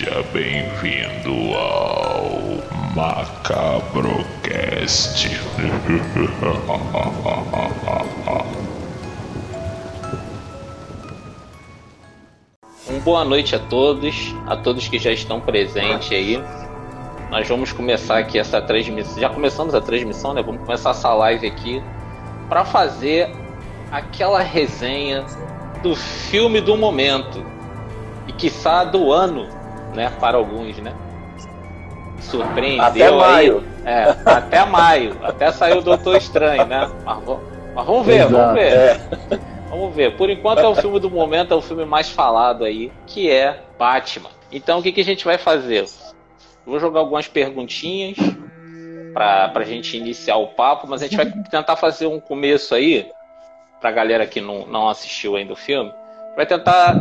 [0.00, 2.30] Seja bem-vindo ao
[2.96, 4.08] Macabrocast.
[12.88, 16.42] Um boa noite a todos, a todos que já estão presentes aí.
[17.30, 19.20] Nós vamos começar aqui essa transmissão.
[19.20, 20.42] Já começamos a transmissão, né?
[20.42, 21.82] Vamos começar essa live aqui
[22.48, 23.30] para fazer
[23.92, 25.26] aquela resenha
[25.82, 27.44] do filme do momento
[28.26, 29.59] e quiçá do ano,
[29.94, 30.12] né?
[30.20, 30.94] Para alguns, né?
[32.20, 33.64] Surpreendeu até maio.
[33.84, 35.16] Aí, é, até maio.
[35.22, 36.90] Até saiu o Doutor Estranho, né?
[37.04, 37.22] Mas,
[37.74, 38.72] mas vamos ver, Exato, vamos ver.
[38.72, 39.00] É.
[39.70, 40.16] Vamos ver.
[40.16, 43.62] Por enquanto é o filme do momento, é o filme mais falado aí, que é
[43.78, 44.30] Batman.
[44.52, 45.86] Então o que, que a gente vai fazer?
[46.66, 48.16] Vou jogar algumas perguntinhas
[49.14, 53.10] para a gente iniciar o papo, mas a gente vai tentar fazer um começo aí,
[53.80, 55.92] para a galera que não, não assistiu ainda o filme.
[56.36, 56.94] Vai tentar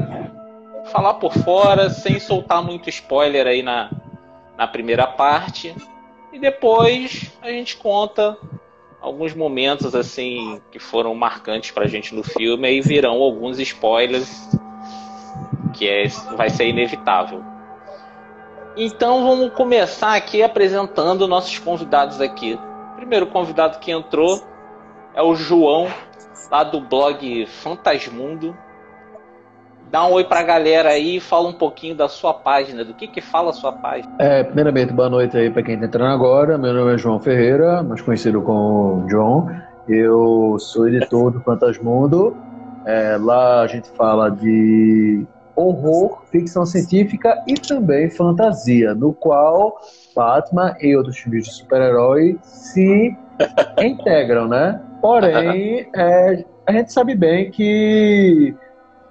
[0.85, 3.89] falar por fora, sem soltar muito spoiler aí na,
[4.57, 5.75] na primeira parte.
[6.31, 8.37] E depois a gente conta
[9.01, 14.49] alguns momentos assim que foram marcantes pra gente no filme e virão alguns spoilers
[15.73, 17.43] que é, vai ser inevitável.
[18.75, 22.59] Então vamos começar aqui apresentando nossos convidados aqui.
[22.93, 24.43] O primeiro convidado que entrou
[25.13, 25.87] é o João,
[26.51, 28.55] lá do blog Fantasmundo
[29.91, 33.07] dá um oi pra galera aí e fala um pouquinho da sua página, do que
[33.07, 34.13] que fala a sua página.
[34.19, 36.57] É, primeiramente, boa noite aí pra quem tá entrando agora.
[36.57, 39.49] Meu nome é João Ferreira, mais conhecido como John.
[39.87, 42.37] Eu sou editor do Fantasmundo.
[42.85, 49.77] É, lá a gente fala de horror, ficção científica e também fantasia, no qual
[50.15, 53.17] Batman e outros filmes de super-herói se
[53.81, 54.79] integram, né?
[55.01, 58.55] Porém, é, a gente sabe bem que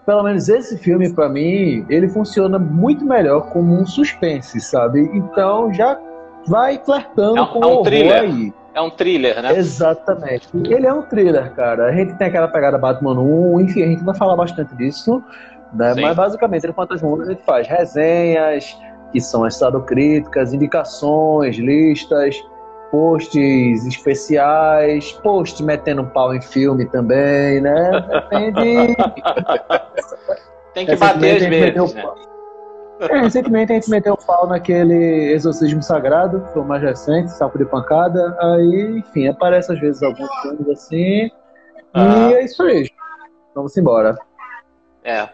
[0.09, 5.03] pelo menos esse filme, para mim, ele funciona muito melhor como um suspense, sabe?
[5.13, 6.01] Então já
[6.47, 8.23] vai flertando é, com é um o thriller.
[8.23, 8.55] aí.
[8.73, 9.59] É um thriller, né?
[9.59, 10.49] Exatamente.
[10.55, 11.89] Ele é um thriller, cara.
[11.89, 15.23] A gente tem aquela pegada Batman 1, enfim, a gente vai falar bastante disso,
[15.75, 15.93] né?
[16.01, 18.79] Mas basicamente, no Fantasma a gente faz resenhas,
[19.13, 22.35] que são estado críticas, indicações, listas,
[22.91, 28.07] posts especiais, post metendo pau em filme também, né?
[28.09, 28.97] Depende.
[30.75, 32.05] Tem que bater às vezes, né?
[33.01, 37.31] É, recentemente a gente meteu o pau naquele Exorcismo Sagrado, que foi o mais recente,
[37.31, 38.37] saco de pancada.
[38.41, 41.31] Aí, enfim, aparece às vezes alguns filmes assim.
[41.95, 42.31] Ah.
[42.31, 42.91] E é isso aí.
[43.55, 44.19] Vamos embora.
[45.05, 45.29] É.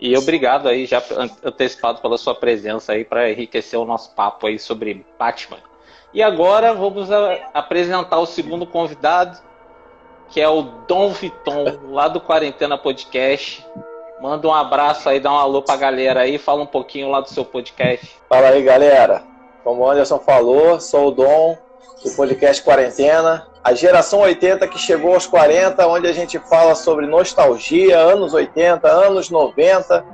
[0.00, 1.02] E obrigado aí, já
[1.44, 5.58] antecipado pela sua presença aí, para enriquecer o nosso papo aí sobre Batman.
[6.18, 9.38] E agora vamos a, apresentar o segundo convidado,
[10.28, 13.64] que é o Dom Viton, lá do Quarentena Podcast.
[14.20, 17.28] Manda um abraço aí, dá um alô pra galera aí, fala um pouquinho lá do
[17.28, 18.16] seu podcast.
[18.28, 19.22] Fala aí, galera.
[19.62, 21.56] Como o Anderson falou, sou o Dom,
[22.02, 23.46] do podcast Quarentena.
[23.62, 28.88] A geração 80 que chegou aos 40, onde a gente fala sobre nostalgia, anos 80,
[28.88, 30.04] anos 90,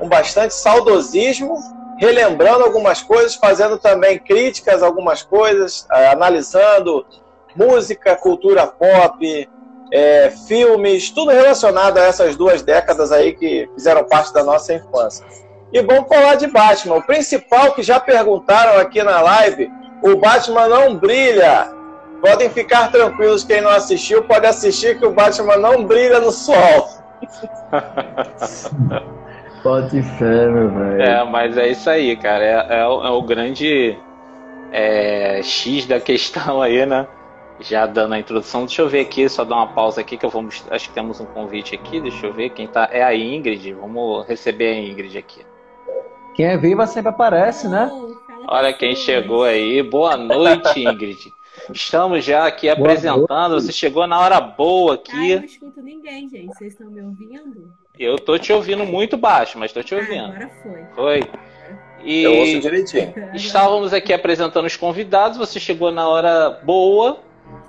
[0.00, 1.56] com bastante saudosismo
[1.98, 7.06] relembrando algumas coisas, fazendo também críticas a algumas coisas, é, analisando
[7.54, 9.48] música, cultura pop,
[9.92, 15.24] é, filmes, tudo relacionado a essas duas décadas aí que fizeram parte da nossa infância.
[15.72, 16.96] E vamos falar de Batman.
[16.96, 19.70] O principal que já perguntaram aqui na live,
[20.02, 21.72] o Batman não brilha.
[22.20, 26.88] Podem ficar tranquilos, quem não assistiu pode assistir que o Batman não brilha no sol.
[29.66, 31.02] Pode fé, meu velho.
[31.02, 32.44] É, mas é isso aí, cara.
[32.44, 33.98] É, é, o, é o, grande
[34.70, 37.04] é, X da questão aí, né?
[37.58, 38.64] Já dando a introdução.
[38.64, 40.46] Deixa eu ver aqui, só dar uma pausa aqui que eu vou.
[40.70, 42.00] Acho que temos um convite aqui.
[42.00, 42.88] Deixa eu ver quem tá.
[42.92, 43.72] É a Ingrid.
[43.72, 45.44] Vamos receber a Ingrid aqui.
[46.36, 47.90] Quem é viva sempre aparece, né?
[48.46, 49.82] Olha quem chegou aí.
[49.82, 51.18] Boa noite, Ingrid.
[51.72, 53.50] Estamos já aqui boa apresentando.
[53.50, 53.64] Noite.
[53.64, 55.30] Você chegou na hora boa aqui.
[55.32, 56.46] eu não escuto ninguém, gente.
[56.54, 57.74] Vocês estão me ouvindo?
[57.98, 60.24] Eu tô te ouvindo muito baixo, mas tô te ouvindo.
[60.24, 60.84] Ah, agora foi.
[60.94, 61.30] Foi.
[62.04, 63.14] E Eu ouço direitinho.
[63.34, 67.20] Estávamos aqui apresentando os convidados, você chegou na hora boa.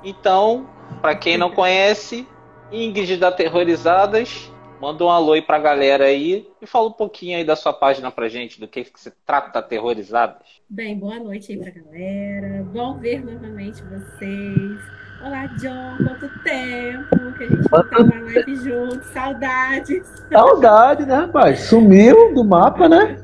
[0.03, 0.69] Então,
[1.01, 2.27] para quem não conhece,
[2.71, 4.51] Ingrid da Terrorizadas,
[4.81, 8.11] manda um alô aí pra galera aí e fala um pouquinho aí da sua página
[8.11, 10.37] pra gente, do que, que se trata Terrorizadas.
[10.69, 12.63] Bem, boa noite aí pra galera.
[12.65, 15.06] Bom ver novamente vocês.
[15.21, 20.25] Olá, John, quanto tempo que a gente não tava na live junto, saudades.
[20.31, 21.61] Saudade, né, rapaz?
[21.61, 23.17] Sumiu do mapa, né?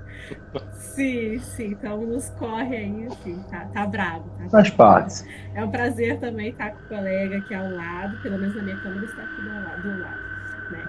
[0.74, 4.30] Sim, sim, então nos corre aí, assim, tá, tá bravo.
[4.40, 5.24] Tá Faz parte.
[5.54, 8.78] É um prazer também estar com o colega aqui ao lado, pelo menos na minha
[8.78, 9.82] câmera está aqui do lado.
[9.82, 10.34] Do lado
[10.72, 10.88] né?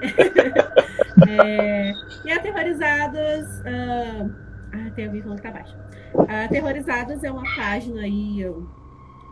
[1.29, 1.93] é,
[2.25, 4.31] e aterrorizadas, uh,
[4.73, 5.77] Ah, tem alguém falando que tá baixo.
[6.45, 8.45] Aterrorizados é uma página aí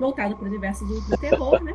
[0.03, 1.75] voltada para o universo do, do terror, né?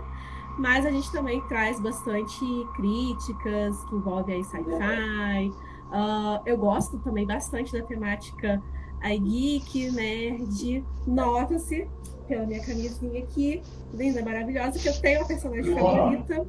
[0.57, 2.43] Mas a gente também traz bastante
[2.75, 5.51] críticas que envolvem aí sci-fi.
[5.87, 8.61] Uh, eu gosto também bastante da temática
[9.01, 10.83] aí, geek, nerd.
[11.05, 11.87] Nota-se
[12.27, 13.61] pela minha camisinha aqui,
[13.93, 16.45] linda, maravilhosa, que eu tenho uma personagem favorita.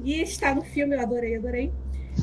[0.00, 1.72] E está no filme, eu adorei, adorei.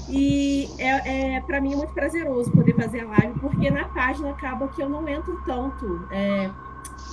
[0.10, 4.32] E é, é para mim é muito prazeroso poder fazer a live, porque na página
[4.32, 6.52] acaba que eu não entro tanto é,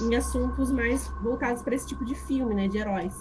[0.03, 3.13] em assuntos mais voltados para esse tipo de filme, né, de heróis.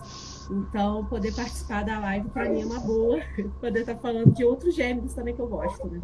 [0.50, 3.22] Então, poder participar da live para mim é uma boa.
[3.62, 6.02] Poder estar tá falando de outros gêneros também que eu gosto, né?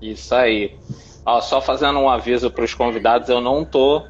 [0.00, 0.78] Isso aí.
[1.26, 4.02] Ó, só fazendo um aviso para os convidados, eu não tô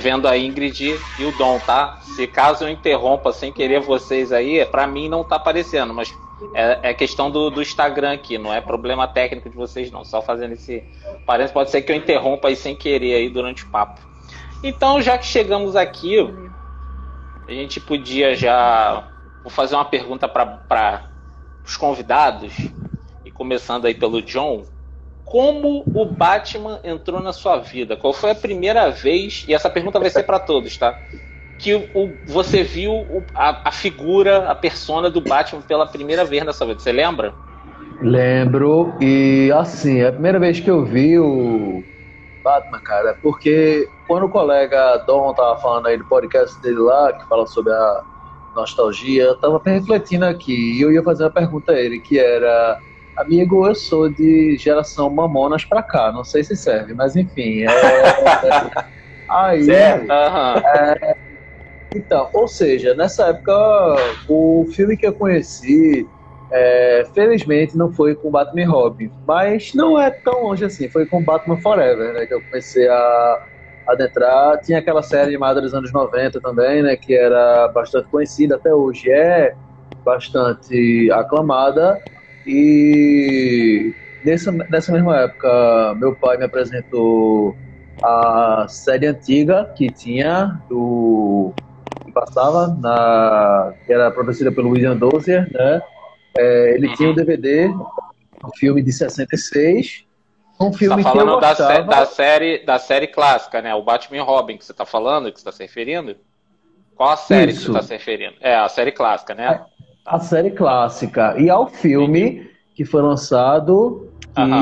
[0.00, 2.00] vendo a Ingrid e o Dom, tá?
[2.14, 6.14] Se caso eu interrompa sem querer vocês aí, para mim não tá aparecendo, mas
[6.54, 10.04] é, é questão do, do, Instagram aqui, não é problema técnico de vocês, não.
[10.04, 10.84] Só fazendo esse
[11.26, 14.00] parece pode ser que eu interrompa aí sem querer aí durante o papo.
[14.64, 16.18] Então, já que chegamos aqui,
[17.46, 19.06] a gente podia já
[19.42, 21.02] vou fazer uma pergunta para
[21.62, 22.54] os convidados
[23.24, 24.64] e começando aí pelo John.
[25.22, 27.94] Como o Batman entrou na sua vida?
[27.94, 29.44] Qual foi a primeira vez?
[29.46, 30.98] E essa pergunta vai ser para todos, tá?
[31.58, 36.52] que o, você viu a, a, figura, a persona do Batman pela primeira vez na
[36.52, 36.80] sua vida.
[36.80, 37.34] Você lembra?
[38.00, 38.94] Lembro.
[39.00, 41.82] E assim, a primeira vez que eu vi o
[42.42, 47.12] Batman, cara, é porque quando o colega Dom tava falando aí do podcast dele lá,
[47.12, 48.04] que fala sobre a
[48.54, 52.80] nostalgia, eu tava refletindo aqui e eu ia fazer uma pergunta a ele, que era.
[53.16, 57.62] Amigo, eu sou de geração Mamonas pra cá, não sei se serve, mas enfim.
[57.62, 57.68] É...
[59.30, 60.12] aí, certo.
[60.12, 61.16] É,
[61.94, 63.52] então, ou seja, nessa época,
[64.28, 66.08] o filme que eu conheci,
[66.50, 71.22] é, felizmente, não foi com Batman Robin, mas não é tão longe assim, foi com
[71.22, 73.46] Batman Forever, né, que eu comecei a
[73.86, 74.60] adentrar.
[74.60, 79.10] Tinha aquela série animada dos anos 90 também, né, que era bastante conhecida, até hoje
[79.10, 79.54] é
[80.04, 81.98] bastante aclamada,
[82.46, 83.94] e
[84.24, 87.56] nessa, nessa mesma época, meu pai me apresentou
[88.02, 91.52] a série antiga que tinha do
[92.12, 95.82] passava, na, que era produzida pelo William Dozier, né?
[96.36, 96.94] É, ele uhum.
[96.94, 100.03] tinha o um DVD, um filme de 66,
[100.60, 103.74] um filme você tá falando da, sé da, série, da série clássica, né?
[103.74, 106.16] O Batman Robin que você está falando, que você está se referindo?
[106.94, 107.60] Qual a série Isso.
[107.60, 108.34] que você está se referindo?
[108.40, 109.62] É, a série clássica, né?
[110.06, 111.34] A, a série clássica.
[111.38, 114.10] E ao filme que foi lançado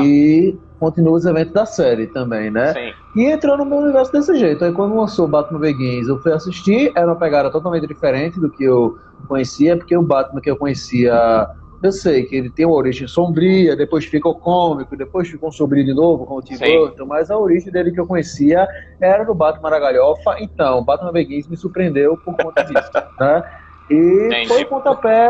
[0.03, 2.73] e continua os eventos da série também, né?
[2.73, 2.93] Sim.
[3.15, 4.63] E entrou no meu universo desse jeito.
[4.65, 8.63] Aí quando lançou Batman Begins, eu fui assistir, era uma pegada totalmente diferente do que
[8.63, 8.97] eu
[9.27, 11.47] conhecia, porque o Batman que eu conhecia,
[11.83, 15.93] eu sei que ele tem uma origem sombria, depois ficou cômico, depois ficou sombrio de
[15.93, 18.67] novo, com o Tim Burton, mas a origem dele que eu conhecia
[19.01, 23.43] era do Batman da Galhofa, então Batman Begins me surpreendeu por conta disso, né?
[23.89, 24.47] E Entendi.
[24.47, 25.29] foi pontapé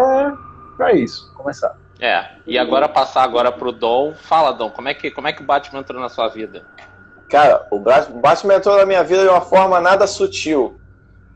[0.78, 1.76] pra isso, começar.
[2.00, 4.14] É, e agora passar agora pro Dom.
[4.14, 6.66] Fala, Dom, como é que, como é que o Batman entrou na sua vida?
[7.30, 10.80] Cara, o Batman entrou na minha vida de uma forma nada sutil.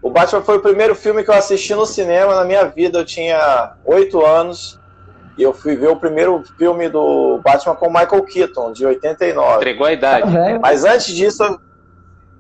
[0.02, 3.00] O Batman foi o primeiro filme que eu assisti no cinema na minha vida.
[3.00, 4.80] Eu tinha oito anos
[5.38, 9.58] e eu fui ver o primeiro filme do Batman com Michael Keaton, de 89.
[9.58, 10.32] Entregou a idade.
[10.62, 11.60] Mas antes disso.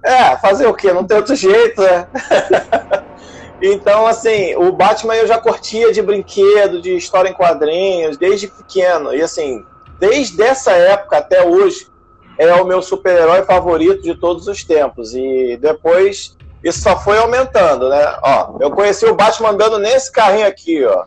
[0.04, 0.94] É, fazer o quê?
[0.94, 2.08] Não tem outro jeito, né?
[3.62, 9.13] Então, assim, o Batman eu já curtia de brinquedo, de história em quadrinhos, desde pequeno.
[9.13, 9.66] E, assim,
[10.00, 11.88] desde essa época até hoje,
[12.38, 15.16] é o meu super-herói favorito de todos os tempos.
[15.16, 18.16] E depois, isso só foi aumentando, né?
[18.22, 21.06] Ó, eu conheci o Batman andando nesse carrinho aqui, ó.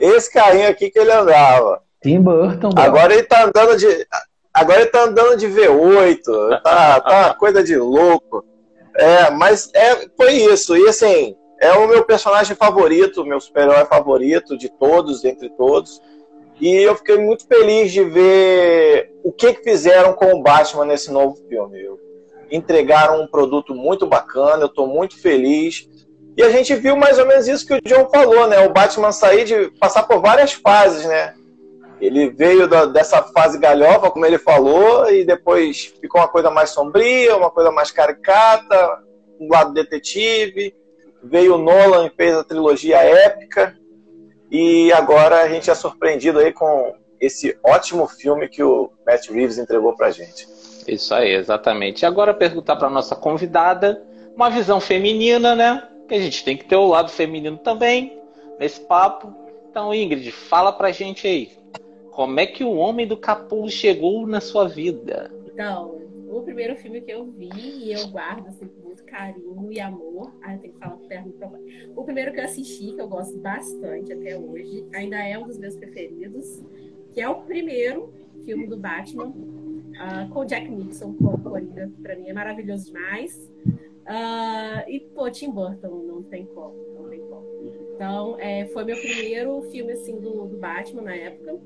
[0.00, 1.82] Esse carrinho aqui que ele andava.
[2.02, 2.70] Tim Burton.
[2.76, 4.06] Agora ele tá andando de.
[4.52, 6.62] Agora ele tá andando de V8.
[6.62, 8.44] Tá, tá uma coisa de louco.
[8.96, 10.76] É, mas é, foi isso.
[10.76, 16.00] E assim, é o meu personagem favorito, meu super-herói favorito de todos, entre todos.
[16.60, 21.12] E eu fiquei muito feliz de ver o que, que fizeram com o Batman nesse
[21.12, 21.78] novo filme.
[22.50, 25.86] Entregaram um produto muito bacana, eu estou muito feliz.
[26.36, 28.66] E a gente viu mais ou menos isso que o John falou, né?
[28.66, 31.34] O Batman sair de passar por várias fases, né?
[31.98, 36.70] Ele veio da, dessa fase galhofa, como ele falou, e depois ficou uma coisa mais
[36.70, 38.98] sombria, uma coisa mais caricata,
[39.40, 40.74] um lado detetive
[41.28, 43.76] veio o Nolan e fez a trilogia épica,
[44.50, 49.58] e agora a gente é surpreendido aí com esse ótimo filme que o Matt Reeves
[49.58, 50.46] entregou pra gente.
[50.86, 52.02] Isso aí, exatamente.
[52.02, 54.02] E agora perguntar para nossa convidada
[54.36, 55.82] uma visão feminina, né?
[56.08, 58.18] Que a gente tem que ter o lado feminino também
[58.58, 59.32] nesse papo.
[59.70, 61.50] Então, Ingrid, fala pra gente aí.
[62.10, 65.30] Como é que o homem do capuz chegou na sua vida?
[65.52, 69.80] Então, o primeiro filme que eu vi e eu guardo assim, com muito carinho e
[69.80, 70.32] amor.
[70.42, 71.30] Ah, eu tenho que falar perto
[71.94, 75.58] O primeiro que eu assisti, que eu gosto bastante até hoje, ainda é um dos
[75.58, 76.62] meus preferidos,
[77.12, 78.12] que é o primeiro
[78.44, 81.90] filme do Batman, uh, com Jack Nixon como Coringa.
[82.02, 83.50] Pra mim é maravilhoso demais.
[84.06, 87.44] Uh, e, pô, Tim Burton, não tem como, não tem como.
[87.94, 91.58] Então, é, foi meu primeiro filme, assim, do, do Batman na época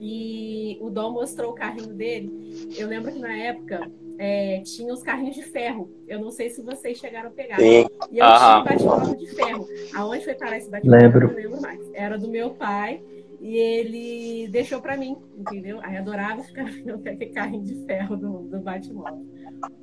[0.00, 2.30] e o Dom mostrou o carrinho dele.
[2.76, 5.90] Eu lembro que na época é, tinha os carrinhos de ferro.
[6.06, 7.56] Eu não sei se vocês chegaram a pegar.
[7.56, 7.86] Sim.
[8.10, 9.68] E eu tinha um bate de ferro.
[9.94, 11.28] Aonde foi parar esse bate Lembro.
[11.28, 11.80] Não lembro mais.
[11.94, 13.02] Era do meu pai
[13.40, 15.78] e ele deixou para mim, entendeu?
[15.82, 19.24] Aí adorava ficar vendo aquele carrinho de ferro do, do Batmóvel.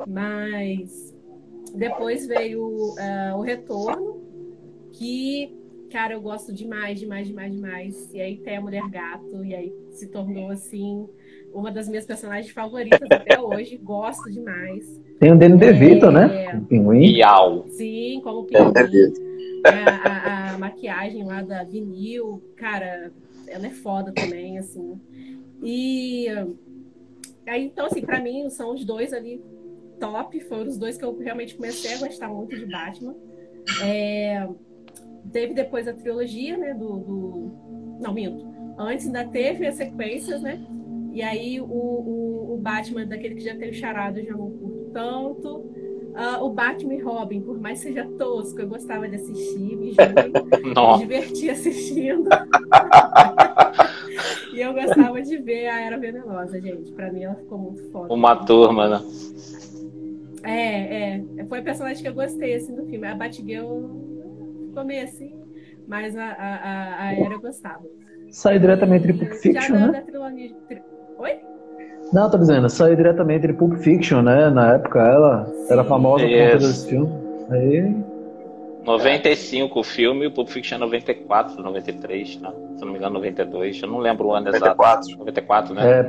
[0.08, 1.16] Mas
[1.74, 4.22] depois veio uh, o retorno,
[4.92, 5.64] que
[5.94, 8.12] cara, eu gosto demais, demais, demais, demais.
[8.12, 11.08] E aí tem a Mulher Gato, e aí se tornou, assim,
[11.54, 13.78] uma das minhas personagens favoritas até hoje.
[13.78, 15.00] Gosto demais.
[15.20, 16.56] Tem o Danny DeVito, né?
[16.56, 17.18] O pinguim.
[17.18, 17.66] Iau.
[17.70, 18.74] Sim, como o pinguim.
[19.64, 23.12] A, a, a, maquiagem lá da vinil, cara,
[23.48, 25.00] ela é foda também, assim.
[25.62, 26.26] E
[27.46, 29.40] aí, então, assim, pra mim, são os dois ali
[30.04, 30.40] top.
[30.42, 33.16] Foram os dois que eu realmente comecei a gostar muito de Batman.
[33.82, 34.46] É,
[35.32, 36.74] teve depois a trilogia, né?
[36.74, 37.98] Do, do...
[38.02, 38.46] Não, minto.
[38.78, 40.62] Antes ainda teve as sequências, né?
[41.14, 44.90] E aí o, o, o Batman, daquele que já tem o charado, já não curto
[44.92, 45.72] tanto.
[46.14, 49.96] Uh, o Batman e Robin, por mais que seja tosco, eu gostava de assistir, me,
[50.64, 52.30] me divertia assistindo.
[54.54, 56.92] e eu gostava de ver a Era Venenosa, gente.
[56.92, 58.14] Pra mim ela ficou muito foda.
[58.14, 59.02] Uma turma, né?
[60.44, 61.46] É, é.
[61.50, 63.08] Foi a personagem que eu gostei assim, do filme.
[63.08, 63.90] A Batgirl
[64.68, 65.34] ficou meio assim,
[65.88, 67.84] mas a, a, a Era eu gostava.
[68.30, 69.92] Saiu diretamente de Pulp Fiction, né?
[69.92, 70.56] Da trilogia...
[71.18, 71.53] Oi?
[72.12, 74.50] Não, tô dizendo, saiu diretamente de Pulp Fiction, né?
[74.50, 75.74] Na época ela Sim.
[75.74, 77.12] era famosa por conta desse filme.
[77.50, 77.96] Aí...
[78.86, 82.52] 95 o filme, o Pulp Fiction é 94, 93, né?
[82.76, 85.08] se não me engano 92, eu não lembro o ano 94.
[85.08, 85.20] exato.
[85.20, 86.00] 94, né?
[86.00, 86.04] É,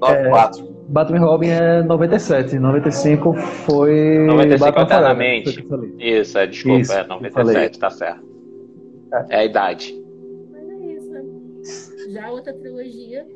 [0.00, 0.64] 94.
[0.64, 5.66] É, Batman Robin é 97, 95 foi 95 Batman eternamente.
[5.98, 8.24] Isso, é, desculpa, isso, é 97, tá certo.
[9.12, 9.36] É.
[9.36, 9.94] é a idade.
[10.52, 11.22] Mas é isso, né?
[12.12, 13.26] Já outra trilogia,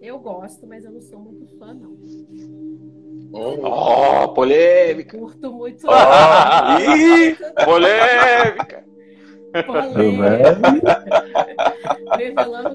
[0.00, 1.96] eu gosto, mas eu não sou muito fã, não.
[3.32, 5.18] Oh, polêmica!
[5.18, 5.86] Curto muito.
[5.86, 5.90] Oh,
[6.96, 8.84] ih, polêmica!
[9.66, 11.04] Polêmica!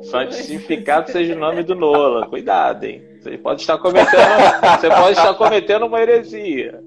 [0.04, 2.28] Santificado seja o nome do Nola.
[2.28, 3.11] Cuidado, hein?
[3.22, 4.18] Você pode estar cometendo,
[4.80, 6.84] você pode estar cometendo uma heresia.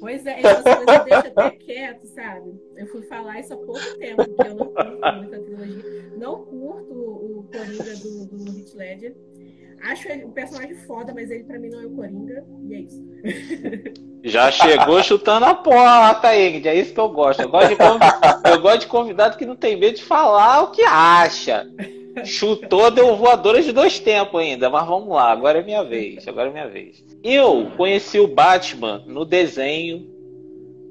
[0.00, 2.54] Pois é, essas coisas deixam até quieto, sabe?
[2.74, 6.12] Eu fui falar isso há pouco tempo, porque eu não curto muito a trilogia.
[6.16, 9.14] Não curto o Coringa do, do Heath Ledger.
[9.82, 12.78] Acho ele um personagem foda, mas ele pra mim não é o Coringa, e é
[12.80, 13.04] isso.
[14.24, 16.66] Já chegou chutando a porta, Ingrid.
[16.66, 17.42] É isso que eu gosto.
[17.42, 20.70] Eu gosto, de convidado, eu gosto de convidado que não tem medo de falar o
[20.70, 21.66] que acha.
[22.24, 26.26] Chutou, deu voadora de dois tempos ainda, mas vamos lá, agora é minha vez.
[26.26, 27.04] Agora é minha vez.
[27.22, 30.06] Eu conheci o Batman no desenho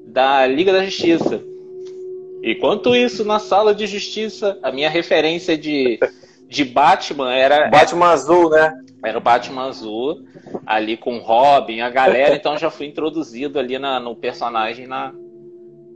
[0.06, 1.42] da Liga da Justiça.
[2.42, 5.98] Enquanto isso, na sala de justiça, a minha referência de
[6.50, 7.68] de Batman era.
[7.68, 8.76] Batman azul, né?
[9.02, 10.26] Era o Batman azul,
[10.66, 15.14] ali com Robin, a galera, então já fui introduzido ali na, no personagem na,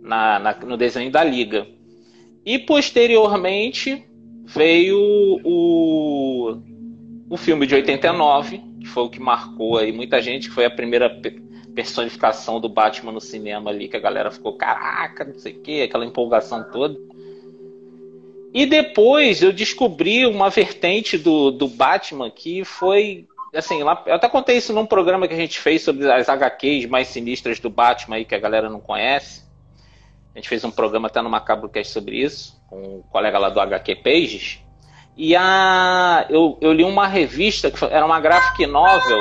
[0.01, 1.67] na, na, no desenho da Liga.
[2.47, 4.07] E posteriormente
[4.45, 4.99] veio
[5.45, 6.59] o,
[7.29, 10.71] o filme de 89, que foi o que marcou aí muita gente, que foi a
[10.71, 11.09] primeira
[11.75, 15.83] personificação do Batman no cinema ali, que a galera ficou, caraca, não sei o que,
[15.83, 16.97] aquela empolgação toda.
[18.53, 23.27] E depois eu descobri uma vertente do, do Batman que foi.
[23.53, 26.87] Assim, lá, eu até contei isso num programa que a gente fez sobre as HQs
[26.87, 29.43] mais sinistras do Batman aí que a galera não conhece.
[30.33, 33.97] A gente fez um programa até no Macabrocast sobre isso, um colega lá do HQ
[33.97, 34.61] Pages.
[35.17, 39.21] E a, eu, eu li uma revista que era uma graphic novel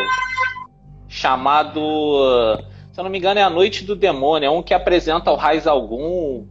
[1.07, 1.79] chamado,
[2.91, 4.47] se eu não me engano, é A Noite do Demônio.
[4.47, 6.45] É um que apresenta o Raiz Algum,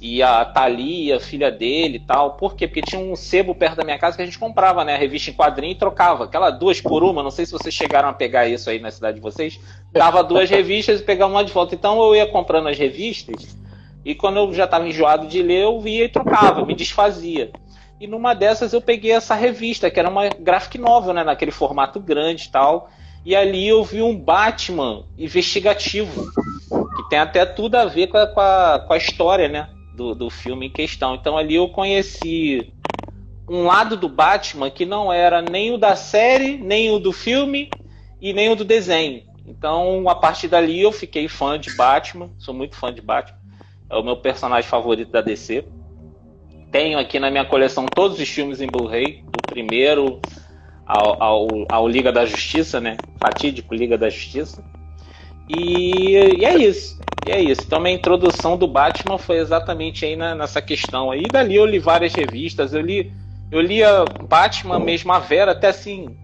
[0.00, 2.32] e a Thalia, filha dele e tal.
[2.32, 2.66] Por quê?
[2.66, 4.94] Porque tinha um sebo perto da minha casa que a gente comprava, né?
[4.94, 6.24] A revista em quadrinho e trocava.
[6.24, 9.16] Aquela duas por uma, não sei se vocês chegaram a pegar isso aí na cidade
[9.16, 9.60] de vocês.
[9.92, 11.74] Dava duas revistas e pegava uma de volta.
[11.74, 13.56] Então eu ia comprando as revistas
[14.04, 17.50] e quando eu já estava enjoado de ler, eu via e trocava, me desfazia.
[18.00, 21.22] E numa dessas eu peguei essa revista, que era uma graphic novel, né?
[21.22, 22.88] Naquele formato grande e tal.
[23.24, 26.30] E ali eu vi um Batman investigativo,
[26.96, 29.68] que tem até tudo a ver com a, com a, com a história, né?
[30.00, 31.14] do, do filme em questão.
[31.14, 32.72] Então ali eu conheci
[33.48, 37.68] um lado do Batman que não era nem o da série, nem o do filme,
[38.20, 39.22] e nem o do desenho.
[39.46, 43.39] Então, a partir dali eu fiquei fã de Batman, sou muito fã de Batman.
[43.90, 45.64] É o meu personagem favorito da DC.
[46.70, 50.20] Tenho aqui na minha coleção todos os filmes em Blu-ray, do primeiro
[50.86, 52.96] ao, ao, ao, Liga da Justiça, né?
[53.20, 54.64] Fatídico Liga da Justiça.
[55.48, 57.00] E, e, é isso.
[57.26, 57.62] E é isso.
[57.66, 61.22] Então, minha introdução do Batman foi exatamente aí na, nessa questão aí.
[61.22, 63.12] Dali eu li várias revistas, eu li,
[63.50, 66.16] eu lia Batman mesmo a Vera, até assim.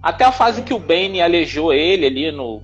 [0.00, 2.62] Até a fase que o Bane alejou ele ali no.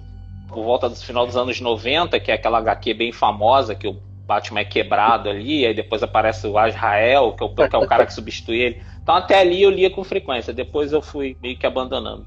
[0.49, 3.97] Por volta do final dos anos 90, que é aquela HQ bem famosa, que o
[4.31, 7.89] Batman é quebrado ali, aí depois aparece o Azrael, que é o, que é o
[7.89, 8.83] cara que substitui ele.
[9.03, 12.25] Então até ali eu lia com frequência, depois eu fui meio que abandonando.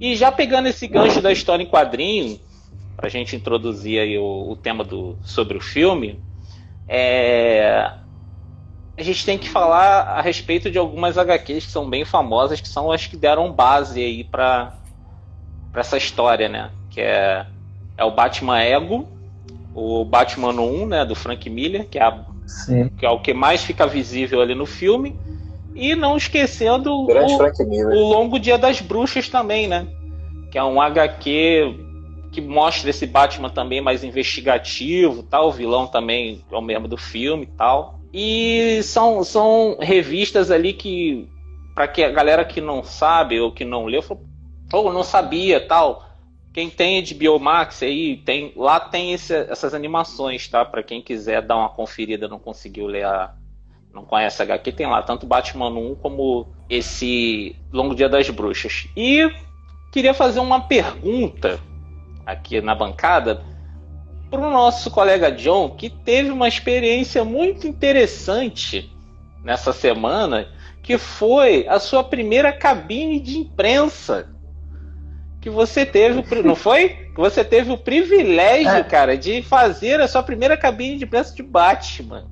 [0.00, 2.40] E já pegando esse gancho da história em quadrinho,
[2.96, 6.20] para a gente introduzir aí o, o, tema do, sobre o filme,
[6.88, 7.92] é,
[8.98, 12.68] a gente tem que falar a respeito de algumas HQs que são bem famosas, que
[12.68, 14.76] são as que deram base aí para
[15.72, 16.72] essa história, né?
[16.90, 17.46] Que é,
[17.96, 19.15] é o Batman Ego,
[19.76, 22.24] o Batman 1, né, do Frank Miller, que é, a,
[22.96, 25.14] que é o que mais fica visível ali no filme.
[25.74, 29.86] E não esquecendo o, o, Longo Dia das Bruxas também, né?
[30.50, 31.84] Que é um HQ
[32.32, 36.96] que mostra esse Batman também mais investigativo, tal, o vilão também é o mesmo do
[36.96, 38.00] filme e tal.
[38.14, 41.28] E são, são revistas ali que,
[41.74, 44.02] para que a galera que não sabe ou que não leu,
[44.72, 46.06] ou não sabia tal,
[46.56, 50.64] quem tem de Biomax aí, tem, lá tem esse, essas animações, tá?
[50.64, 53.34] Para quem quiser dar uma conferida, não conseguiu ler a.
[53.92, 58.88] Não conhece a HQ, tem lá tanto Batman 1 como esse Longo Dia das Bruxas.
[58.96, 59.30] E
[59.92, 61.60] queria fazer uma pergunta
[62.24, 63.44] aqui na bancada
[64.30, 68.90] para o nosso colega John, que teve uma experiência muito interessante
[69.44, 70.48] nessa semana,
[70.82, 74.34] que foi a sua primeira cabine de imprensa
[75.46, 76.88] que você teve, não foi?
[76.88, 78.82] Que você teve o privilégio, é.
[78.82, 82.24] cara, de fazer a sua primeira cabine de imprensa de Batman.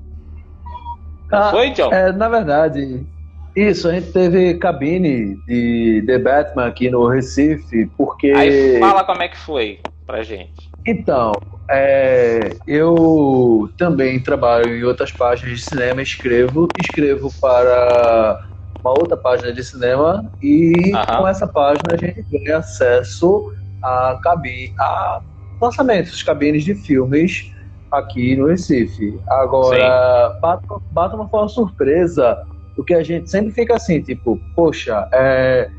[1.30, 1.92] Não ah, foi, John?
[1.92, 3.06] É, na verdade,
[3.54, 8.32] isso, a gente teve cabine de The Batman aqui no Recife, porque.
[8.32, 10.68] Aí fala como é que foi pra gente.
[10.84, 11.34] Então,
[11.70, 18.44] é, eu também trabalho em outras páginas de cinema, escrevo, escrevo para
[18.84, 21.18] uma outra página de cinema e uhum.
[21.18, 25.22] com essa página a gente ganha acesso a, cabine, a
[25.60, 27.50] lançamentos, cabines de filmes
[27.90, 29.18] aqui no Recife.
[29.26, 32.44] Agora, Batman, Batman foi uma surpresa,
[32.76, 35.70] porque a gente sempre fica assim, tipo, poxa, é...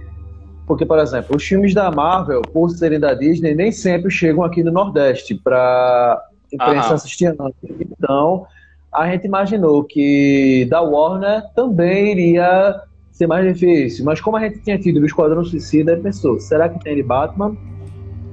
[0.66, 4.64] porque, por exemplo, os filmes da Marvel, por serem da Disney, nem sempre chegam aqui
[4.64, 6.96] no Nordeste para imprensa uhum.
[6.96, 7.36] assistir.
[7.80, 8.48] Então,
[8.92, 12.82] a gente imaginou que da Warner também iria
[13.16, 14.06] ser mais difícil.
[14.06, 17.56] Mas como a gente tinha tido o Esquadrão Suicida, pensou, será que tem de Batman?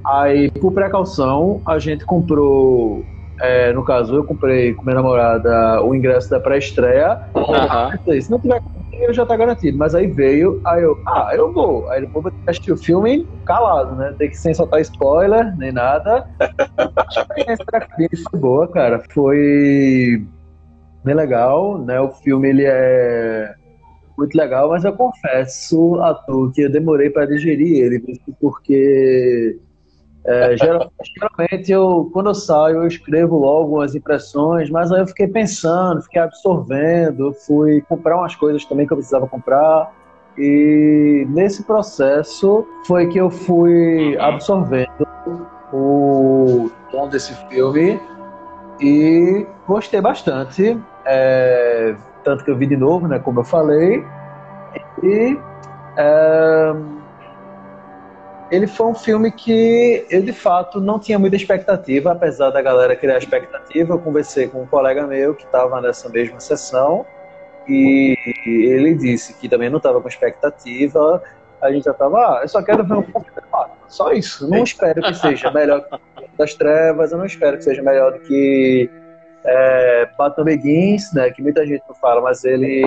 [0.05, 3.05] Aí, por precaução, a gente comprou,
[3.39, 7.21] é, no caso, eu comprei com minha namorada o ingresso da pré-estreia.
[7.33, 8.21] Uhum.
[8.21, 8.61] Se não tiver
[9.11, 9.77] já tá garantido.
[9.77, 11.89] Mas aí veio, aí eu, ah, eu vou.
[11.89, 14.13] Aí depois vou assistir o filme calado, né?
[14.17, 16.27] Tem que sem soltar spoiler, nem nada.
[16.39, 17.81] a experiência da
[18.29, 19.03] foi boa, cara.
[19.09, 20.25] Foi
[21.03, 21.99] bem legal, né?
[21.99, 23.55] O filme, ele é
[24.17, 28.03] muito legal, mas eu confesso a tu que eu demorei para digerir ele,
[28.39, 29.59] porque
[30.25, 35.27] é, geralmente eu, quando eu saio, eu escrevo logo as impressões, mas aí eu fiquei
[35.27, 39.91] pensando, fiquei absorvendo, fui comprar umas coisas também que eu precisava comprar.
[40.37, 45.07] E nesse processo foi que eu fui absorvendo
[45.71, 47.99] o tom desse filme
[48.83, 50.77] e gostei bastante.
[51.05, 54.03] É, tanto que eu vi de novo, né, como eu falei.
[55.01, 55.37] E
[55.97, 56.73] é,
[58.51, 62.93] ele foi um filme que eu de fato não tinha muita expectativa, apesar da galera
[62.95, 63.93] criar expectativa.
[63.93, 67.05] Eu conversei com um colega meu que estava nessa mesma sessão
[67.67, 71.23] e ele disse que também não estava com expectativa.
[71.61, 73.31] A gente já estava, ah, eu só quero ver um pouco
[73.87, 74.49] só isso.
[74.49, 75.99] Não espero que seja melhor que
[76.37, 78.89] das Trevas, eu não espero que seja melhor do que
[79.45, 82.85] é, Batman Begins, né, que muita gente não fala, mas ele,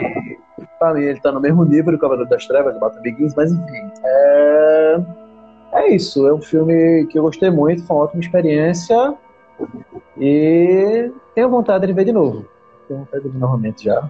[0.79, 3.53] pra mim, ele tá no mesmo nível do Cavaleiro das Trevas, do Batman Begins, mas
[3.53, 3.91] enfim.
[4.05, 4.97] É,
[5.75, 9.15] é isso, é um filme que eu gostei muito, foi uma ótima experiência
[10.19, 12.47] e tenho vontade de ver de novo.
[12.89, 14.09] Tenho vontade de ver novamente já.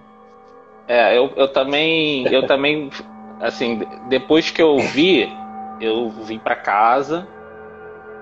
[0.87, 2.89] É, eu, eu também, eu também,
[3.41, 5.29] assim, depois que eu vi,
[5.79, 7.27] eu vim para casa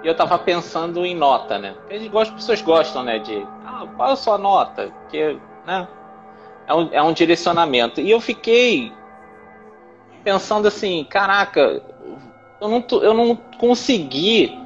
[0.03, 1.75] e eu tava pensando em nota, né?
[1.87, 4.91] Porque as pessoas gostam, né, de ah, qual é a sua nota?
[5.09, 5.87] Que, né?
[6.67, 8.01] É um, é um direcionamento.
[8.01, 8.91] E eu fiquei
[10.23, 11.81] pensando assim, caraca,
[12.59, 14.57] eu não, eu não consegui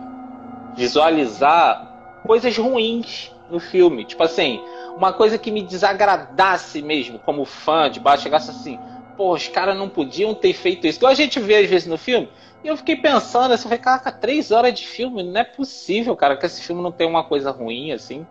[0.76, 4.06] visualizar coisas ruins no filme.
[4.06, 4.62] Tipo assim,
[4.96, 8.80] uma coisa que me desagradasse mesmo, como fã de baixo, chegasse assim,
[9.20, 10.98] pô, os caras não podiam ter feito isso.
[10.98, 12.30] Que a gente vê às vezes no filme,
[12.64, 16.46] e eu fiquei pensando assim, caraca, três horas de filme, não é possível, cara, que
[16.46, 18.26] esse filme não tem uma coisa ruim assim.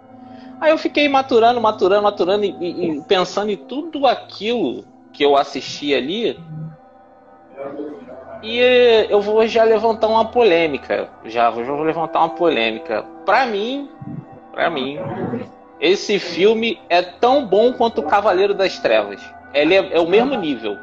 [0.59, 5.95] Aí eu fiquei maturando, maturando, maturando e, e pensando em tudo aquilo que eu assisti
[5.95, 6.41] ali.
[8.43, 8.59] E
[9.11, 11.11] eu vou já levantar uma polêmica.
[11.27, 13.03] Já vou levantar uma polêmica.
[13.27, 13.91] Pra mim,
[14.53, 14.99] pra mim,
[15.79, 19.38] esse filme é tão bom quanto o Cavaleiro das Trevas.
[19.53, 20.79] Ele é, é o mesmo nível,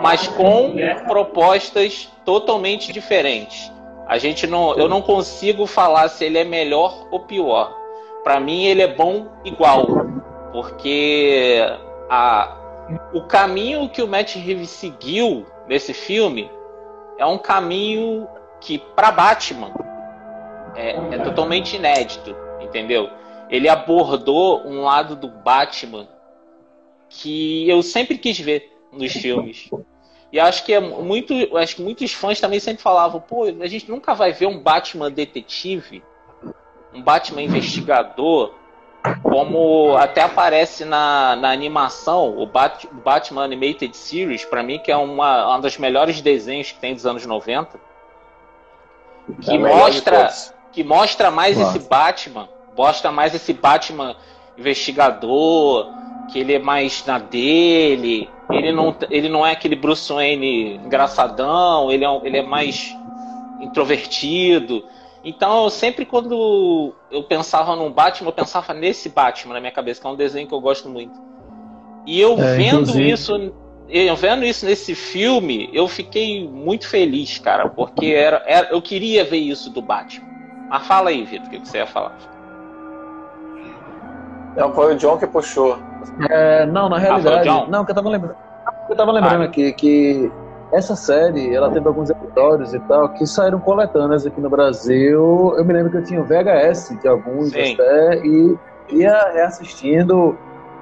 [0.00, 0.74] mas com
[1.06, 3.72] propostas totalmente diferentes.
[4.06, 7.76] A gente não, eu não consigo falar se ele é melhor ou pior.
[8.24, 9.86] Para mim ele é bom igual,
[10.52, 11.60] porque
[12.08, 12.56] a,
[13.12, 16.50] o caminho que o Matt Reeves seguiu nesse filme
[17.18, 18.26] é um caminho
[18.60, 19.72] que para Batman
[20.74, 23.10] é, é totalmente inédito, entendeu?
[23.50, 26.06] Ele abordou um lado do Batman
[27.08, 29.70] que eu sempre quis ver nos filmes.
[30.30, 33.90] E acho que é muito, acho que muitos fãs também sempre falavam, pô, a gente
[33.90, 36.02] nunca vai ver um Batman detetive,
[36.94, 38.52] um Batman investigador,
[39.22, 44.96] como até aparece na, na animação, o Bat, Batman Animated Series, para mim que é
[44.96, 47.80] uma, uma dos melhores desenhos que tem dos anos 90,
[49.40, 50.28] que é mostra
[50.72, 51.78] que mostra mais Nossa.
[51.78, 54.14] esse Batman, mostra mais esse Batman
[54.56, 55.90] investigador,
[56.28, 61.90] que ele é mais na dele, ele não, ele não é aquele Bruce Wayne engraçadão,
[61.90, 62.96] ele é, ele é mais
[63.60, 64.84] introvertido.
[65.24, 70.06] Então, sempre quando eu pensava num Batman, eu pensava nesse Batman na minha cabeça, que
[70.06, 71.20] é um desenho que eu gosto muito.
[72.06, 73.10] E eu é, vendo inclusive...
[73.10, 73.52] isso,
[73.88, 79.24] eu vendo isso nesse filme, eu fiquei muito feliz, cara, porque era, era eu queria
[79.24, 80.26] ver isso do Batman.
[80.70, 82.16] Mas fala aí, Vitor, o que você ia falar?
[84.56, 85.78] Não, foi o John que puxou.
[86.30, 87.48] É, não, na realidade.
[87.48, 88.36] Ah, não, que eu tava lembrando.
[88.88, 89.44] Eu tava lembrando ah.
[89.44, 90.32] aqui que
[90.72, 95.54] essa série, ela teve alguns episódios e tal que saíram coletâneas aqui no Brasil.
[95.56, 97.74] Eu me lembro que eu tinha o VHS de alguns Sim.
[97.74, 98.58] até e
[98.90, 100.36] ia reassistindo,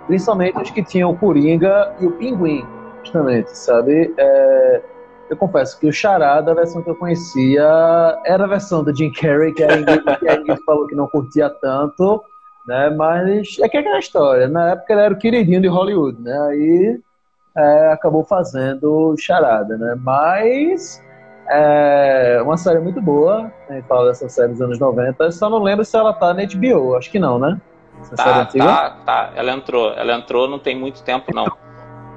[0.06, 2.64] principalmente os que tinham o Coringa e o Pinguim,
[3.02, 4.12] justamente, sabe?
[4.16, 4.82] É,
[5.30, 7.64] eu confesso que o Charada, a versão que eu conhecia,
[8.24, 11.06] era a versão do Jim Carrey, que a Ingrid, que a Ingrid falou que não
[11.06, 12.22] curtia tanto,
[12.66, 12.90] né?
[12.90, 14.48] Mas é que é aquela história.
[14.48, 16.38] Na época ele era o queridinho de Hollywood, né?
[16.50, 17.00] Aí
[17.56, 19.96] é, acabou fazendo charada, né?
[19.98, 21.02] Mas
[21.48, 23.50] é uma série muito boa.
[23.68, 25.30] A gente fala dessa série dos anos 90.
[25.30, 26.96] Só não lembro se ela tá na HBO.
[26.96, 27.60] Acho que não, né?
[28.00, 29.32] Essa tá, tá, tá.
[29.34, 29.92] Ela entrou.
[29.92, 31.46] Ela entrou não tem muito tempo, não.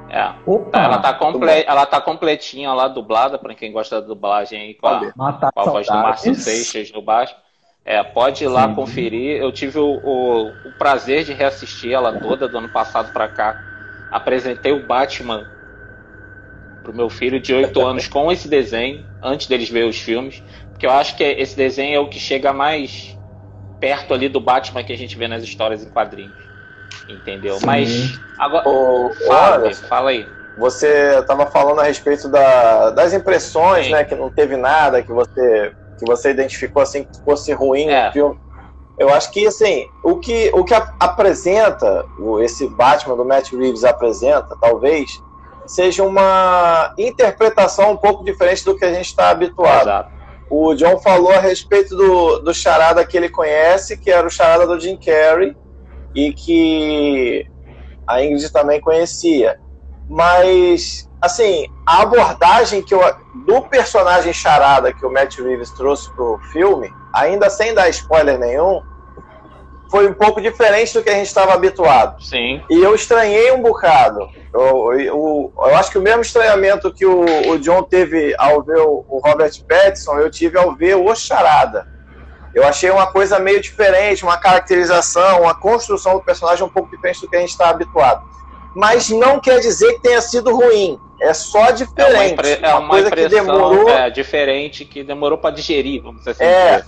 [0.09, 0.33] É.
[0.45, 1.63] Opa, ela, tá comple...
[1.67, 5.63] ela tá completinha lá, dublada, para quem gosta da dublagem aí, com a, com a
[5.65, 7.35] voz do Márcio Seixas no baixo.
[7.89, 8.75] É, pode ir lá Sim.
[8.75, 9.41] conferir.
[9.41, 13.63] Eu tive o, o, o, prazer de reassistir ela toda do ano passado para cá.
[14.11, 15.47] Apresentei o Batman
[16.83, 20.43] pro meu filho de 8 anos com esse desenho, antes deles ver os filmes.
[20.69, 23.17] Porque eu acho que esse desenho é o que chega mais
[23.79, 26.37] perto ali do Batman que a gente vê nas histórias em quadrinhos.
[27.07, 27.57] Entendeu?
[27.57, 27.65] Sim.
[27.65, 28.19] Mas.
[28.37, 28.69] Agora.
[28.69, 30.27] Ô, fala, fala aí.
[30.59, 33.93] Você estava falando a respeito da, das impressões, Sim.
[33.93, 34.03] né?
[34.03, 38.07] Que não teve nada, que você que você identificou assim que fosse ruim é.
[38.07, 38.39] no filme.
[38.97, 42.05] Eu acho que assim, o que, o que apresenta,
[42.41, 45.21] esse Batman do Matt Reeves apresenta, talvez,
[45.65, 49.83] seja uma interpretação um pouco diferente do que a gente está habituado.
[49.83, 50.19] Exato.
[50.49, 54.65] O John falou a respeito do, do charada que ele conhece, que era o charada
[54.65, 55.55] do Jim Carrey,
[56.15, 57.45] e que
[58.07, 59.59] a Ingrid também conhecia.
[60.09, 63.01] Mas assim, a abordagem que eu,
[63.45, 68.81] do personagem charada que o Matt Reeves trouxe pro filme, ainda sem dar spoiler nenhum,
[69.89, 72.21] foi um pouco diferente do que a gente estava habituado.
[72.21, 72.61] Sim.
[72.69, 74.29] E eu estranhei um bocado.
[74.53, 78.79] Eu, eu, eu acho que o mesmo estranhamento que o, o John teve ao ver
[78.79, 81.87] o, o, Robert Pattinson, eu tive ao ver o Charada.
[82.53, 87.21] Eu achei uma coisa meio diferente, uma caracterização, uma construção do personagem um pouco diferente
[87.21, 88.23] do que a gente está habituado.
[88.75, 90.99] Mas não quer dizer que tenha sido ruim.
[91.21, 92.13] É só diferente.
[92.13, 92.59] É uma, impre...
[92.61, 93.89] é uma, uma coisa que demorou.
[93.89, 96.43] É, diferente, que demorou para digerir, vamos dizer assim.
[96.43, 96.83] É.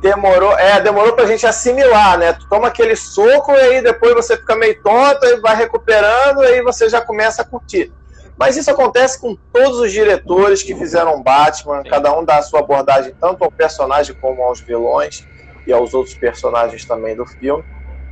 [0.00, 2.32] Demorou, é, demorou pra gente assimilar, né?
[2.32, 6.46] Tu toma aquele soco e aí depois você fica meio tonto, e vai recuperando, e
[6.46, 7.92] aí você já começa a curtir.
[8.38, 11.90] Mas isso acontece com todos os diretores que fizeram Batman, Sim.
[11.90, 15.26] cada um dá a sua abordagem tanto ao personagem como aos vilões
[15.66, 17.62] e aos outros personagens também do filme.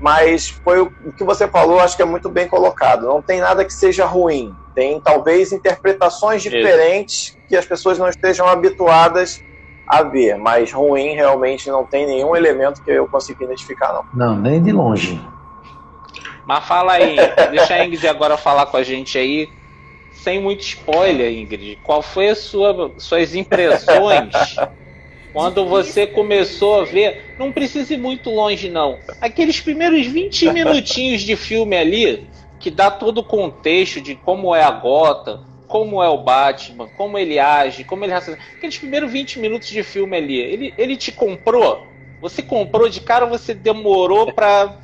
[0.00, 3.06] Mas foi o que você falou, acho que é muito bem colocado.
[3.06, 4.54] Não tem nada que seja ruim.
[4.74, 7.38] Tem talvez interpretações diferentes Isso.
[7.48, 9.44] que as pessoas não estejam habituadas
[9.86, 14.04] a ver, mas ruim realmente não tem nenhum elemento que eu consiga identificar, não.
[14.14, 15.20] Não, nem de longe.
[16.46, 17.16] Mas fala aí,
[17.50, 19.50] deixa a Ingrid agora falar com a gente aí,
[20.12, 21.78] sem muito spoiler, Ingrid.
[21.82, 24.32] Qual foi a sua suas impressões
[25.32, 27.34] quando você começou a ver?
[27.38, 28.98] Não precisa ir muito longe não.
[29.20, 34.62] Aqueles primeiros 20 minutinhos de filme ali, que dá todo o contexto de como é
[34.62, 38.44] a Gota, como é o Batman, como ele age, como ele raciocina.
[38.56, 41.86] Aqueles primeiros 20 minutos de filme ali, ele, ele te comprou?
[42.20, 44.78] Você comprou de cara ou você demorou pra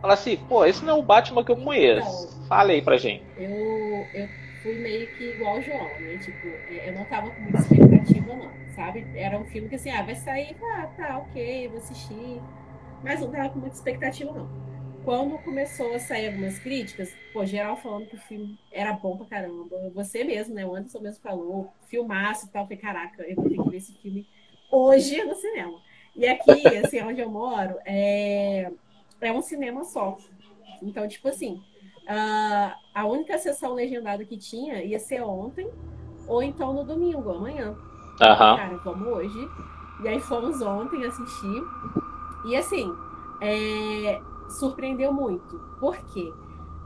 [0.00, 2.08] falar assim, pô, esse não é o Batman que eu conheço?
[2.08, 3.22] Não, Fala aí pra gente.
[3.36, 4.28] Eu, eu
[4.62, 6.18] fui meio que igual o João, né?
[6.18, 9.06] Tipo, eu não tava com muita expectativa, não, sabe?
[9.14, 12.40] Era um filme que assim, ah, vai sair, ah, tá, ok, vou assistir.
[13.02, 14.70] Mas não tava com muita expectativa, não
[15.04, 19.26] quando começou a sair algumas críticas, pô, geral falando que o filme era bom pra
[19.26, 19.90] caramba.
[19.94, 20.66] Você mesmo, né?
[20.66, 22.64] O Anderson mesmo falou, filmaço e tal.
[22.64, 24.28] Falei, caraca, eu vou ter que ver esse filme
[24.70, 25.80] hoje no cinema.
[26.14, 28.70] E aqui, assim, onde eu moro, é,
[29.20, 30.18] é um cinema só.
[30.82, 31.62] Então, tipo assim,
[32.10, 35.70] a, a única sessão legendada que tinha ia ser ontem,
[36.26, 37.70] ou então no domingo, amanhã.
[37.70, 38.16] Uhum.
[38.18, 39.48] Cara, vamos hoje.
[40.02, 41.62] E aí fomos ontem assistir.
[42.46, 42.92] E assim,
[43.40, 45.56] é, surpreendeu muito.
[45.78, 46.32] Por quê?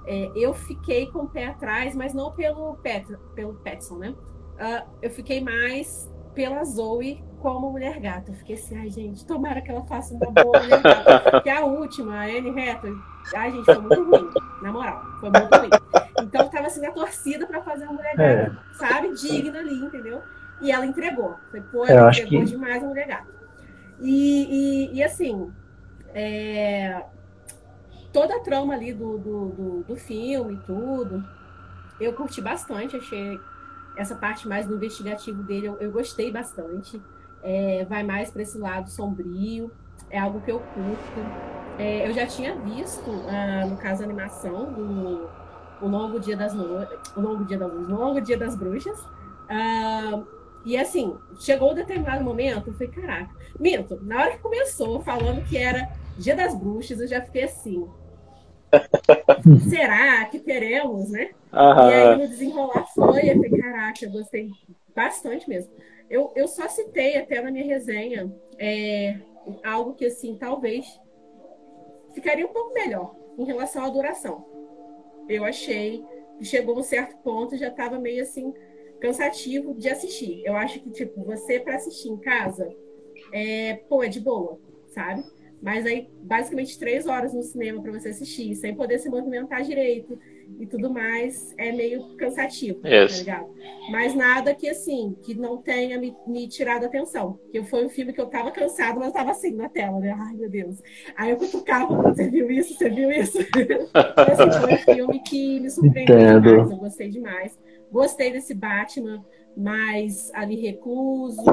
[0.07, 4.11] É, eu fiquei com o pé atrás, mas não pelo, Pet, pelo Petson, né?
[4.11, 8.31] Uh, eu fiquei mais pela Zoe como mulher gata.
[8.31, 11.43] Eu fiquei assim, ai, gente, tomara que ela faça uma boa mulher gata.
[11.43, 12.97] Que a última, a Anne Hathaway,
[13.37, 14.31] ai, gente, foi muito ruim,
[14.63, 15.69] na moral, foi muito ruim.
[16.23, 18.47] Então eu tava assim na torcida para fazer uma mulher é.
[18.47, 18.75] gata, é.
[18.79, 19.15] sabe?
[19.15, 20.23] Digna ali, entendeu?
[20.63, 21.37] E ela entregou.
[21.51, 22.47] Foi, pô, ela entregou que...
[22.47, 23.29] demais a mulher gata.
[24.01, 25.53] E, e, e assim,
[26.15, 27.05] é,
[28.11, 31.23] toda a trama ali do, do, do, do filme, tudo,
[32.01, 33.39] eu curti bastante, achei
[33.99, 36.99] essa parte mais do investigativo dele, eu, eu gostei bastante.
[37.45, 39.71] É, vai mais para esse lado sombrio,
[40.11, 41.21] é algo que eu curto.
[41.79, 45.29] É, eu já tinha visto, ah, no caso, a animação do
[45.83, 46.65] O Longo Dia das no...
[47.17, 48.99] O Longo Dia das o Longo Dia das Bruxas.
[49.49, 50.23] Ah,
[50.65, 53.31] e assim, chegou um determinado momento, eu falei, caraca,
[53.61, 57.87] minto, na hora que começou falando que era Dia das Bruxas, eu já fiquei assim,
[59.69, 61.31] será que teremos, né?
[61.53, 61.91] Aham.
[61.91, 64.51] E aí no desenrolar foi, eu falei, caraca, eu gostei
[64.95, 65.71] bastante mesmo.
[66.15, 69.19] Eu, eu só citei até na minha resenha é,
[69.65, 70.87] algo que, assim, talvez
[72.15, 74.47] ficaria um pouco melhor em relação à duração.
[75.29, 76.05] Eu achei
[76.39, 78.55] que chegou um certo ponto já estava meio assim
[79.01, 80.41] cansativo de assistir.
[80.45, 82.73] Eu acho que, tipo, você para assistir em casa,
[83.33, 85.25] é, pô, é de boa, sabe?
[85.61, 90.17] Mas aí, basicamente, três horas no cinema para você assistir, sem poder se movimentar direito
[90.59, 93.49] e tudo mais, é meio cansativo, tá ligado?
[93.91, 97.39] Mas nada que, assim, que não tenha me, me tirado a atenção.
[97.51, 100.15] Que foi um filme que eu tava cansado, mas eu tava assim na tela, né?
[100.17, 100.81] Ai, meu Deus.
[101.17, 102.75] Aí eu cutucava, você viu isso?
[102.75, 103.39] Você viu isso?
[103.43, 106.51] então, assim, foi um filme que me surpreendeu Entendo.
[106.51, 107.59] demais, eu gostei demais.
[107.91, 109.25] Gostei desse Batman
[109.57, 111.45] mais ali recluso,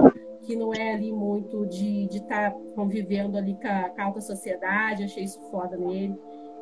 [0.43, 4.21] que não é ali muito de estar tá convivendo ali com a, com a alta
[4.21, 6.15] sociedade, achei isso foda nele.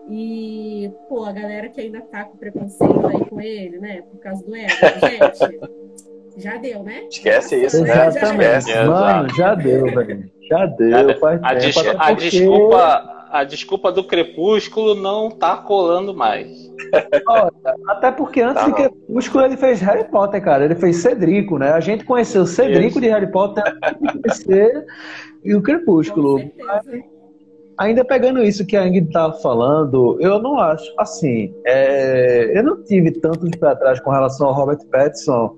[0.10, 4.02] E, pô, a galera que ainda tá com preconceito aí com ele, né?
[4.02, 5.60] Por causa do ego, gente.
[6.38, 7.04] Já deu, né?
[7.10, 8.08] Esquece isso, né?
[8.08, 8.74] Exatamente.
[8.88, 10.32] Mano, já deu, velho.
[10.50, 11.20] Já deu.
[11.20, 12.30] Faz a, des a porque...
[12.30, 16.50] desculpa, a desculpa do crepúsculo não tá colando mais.
[17.28, 17.52] Olha,
[17.88, 20.66] até porque antes tá de Crepúsculo ele fez Harry Potter, cara.
[20.66, 21.72] Ele fez Cedrico, né?
[21.72, 23.02] A gente conheceu Cedrico Isso.
[23.02, 23.64] de Harry Potter
[25.44, 26.40] e o Crepúsculo.
[27.80, 31.54] Ainda pegando isso que a Ingrid estava falando, eu não acho assim.
[31.66, 35.56] É, eu não tive tanto de pé atrás com relação ao Robert Pattinson,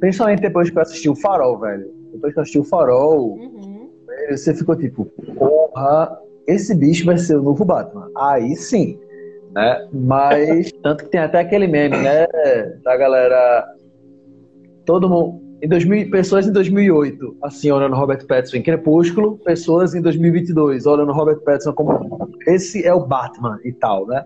[0.00, 1.86] principalmente depois que eu assisti o Farol, velho.
[2.12, 3.90] Depois que eu assisti o Farol, uhum.
[4.30, 5.04] você ficou tipo,
[5.36, 8.08] porra, esse bicho vai ser o novo Batman.
[8.16, 8.98] Aí sim
[9.54, 9.88] né?
[9.92, 12.26] Mas, tanto que tem até aquele meme, né?
[12.82, 13.64] Da galera.
[14.84, 15.43] Todo mundo.
[15.64, 21.10] Em 2000, pessoas em 2008, assim, olhando Robert Pattinson em Crepúsculo, pessoas em 2022, olhando
[21.10, 24.22] Robert Pattinson como esse é o Batman e tal, né?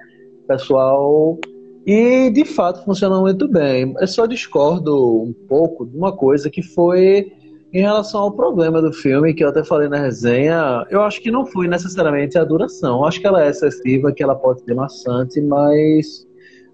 [0.49, 1.39] Pessoal.
[1.87, 3.95] E de fato funciona muito bem.
[4.01, 7.31] Eu só discordo um pouco de uma coisa que foi
[7.73, 11.31] em relação ao problema do filme, que eu até falei na resenha, eu acho que
[11.31, 12.99] não foi necessariamente a duração.
[12.99, 16.27] Eu acho que ela é excessiva, que ela pode ser maçante, mas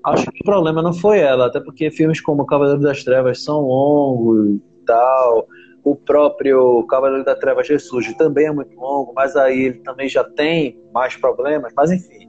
[0.04, 3.60] acho que o problema não foi ela, até porque filmes como Cavaleiro das Trevas são
[3.60, 5.46] longos e tal.
[5.82, 10.24] O próprio Cavaleiro das Trevas Ressurge também é muito longo, mas aí ele também já
[10.24, 11.72] tem mais problemas.
[11.76, 12.28] Mas enfim,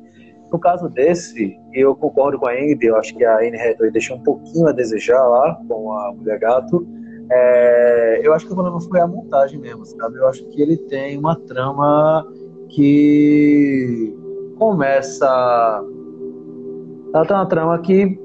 [0.51, 4.17] no caso desse, eu concordo com a Ingrid, eu acho que a Anne Hathaway deixou
[4.17, 6.87] um pouquinho a desejar lá com a Mulher Gato.
[7.31, 10.17] É, eu acho que o problema foi a montagem mesmo, sabe?
[10.17, 12.25] Eu acho que ele tem uma trama
[12.69, 14.15] que
[14.57, 15.83] começa.
[17.13, 18.19] Ela tem uma trama que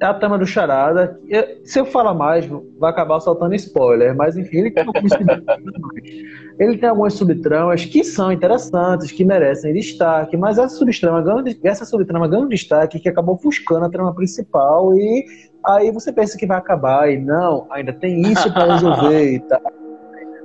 [0.00, 1.18] é a trama do Charada.
[1.64, 2.46] Se eu falar mais,
[2.78, 4.84] vai acabar soltando spoiler, mas enfim, ele tem
[6.58, 11.84] ele tem algumas subtramas que são interessantes, que merecem destaque, mas essa subtrama ganha, essa
[11.84, 15.24] subtrama ganha um destaque que acabou ofuscando a trama principal e
[15.64, 19.60] aí você pensa que vai acabar e não, ainda tem isso para resolver e tal.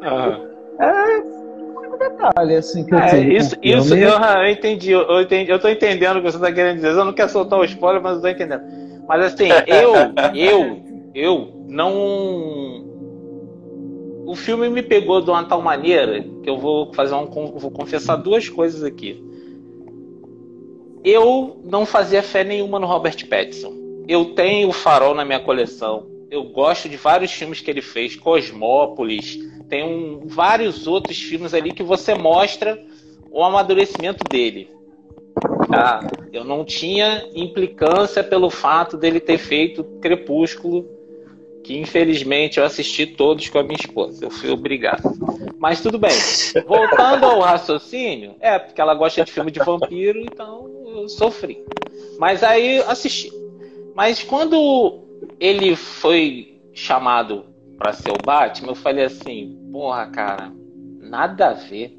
[0.82, 1.41] É um
[2.10, 6.18] detalhe assim que eu é, isso, isso eu, eu, entendi, eu entendi, eu tô entendendo
[6.18, 6.90] o que você tá querendo dizer.
[6.90, 8.64] Eu não quero soltar o spoiler, mas eu tô entendendo.
[9.08, 9.94] Mas assim, eu,
[10.36, 10.82] eu,
[11.14, 12.82] eu não.
[14.26, 18.16] O filme me pegou de uma tal maneira que eu vou fazer um, vou confessar
[18.16, 19.24] duas coisas aqui.
[21.04, 23.74] Eu não fazia fé nenhuma no Robert Pattinson.
[24.08, 26.08] Eu tenho o Farol na minha coleção.
[26.30, 29.38] Eu gosto de vários filmes que ele fez, Cosmópolis.
[29.72, 32.78] Tem um, vários outros filmes ali que você mostra
[33.32, 34.70] o amadurecimento dele.
[35.70, 36.06] Tá?
[36.34, 40.86] Eu não tinha implicância pelo fato dele ter feito Crepúsculo,
[41.64, 44.26] que infelizmente eu assisti todos com a minha esposa.
[44.26, 45.04] Eu fui obrigado.
[45.58, 46.12] Mas tudo bem.
[46.68, 51.64] Voltando ao raciocínio, é porque ela gosta de filme de vampiro, então eu sofri.
[52.20, 53.32] Mas aí assisti.
[53.96, 55.00] Mas quando
[55.40, 57.51] ele foi chamado
[57.82, 60.54] para ser o Batman, eu falei assim: porra, cara,
[61.00, 61.98] nada a ver.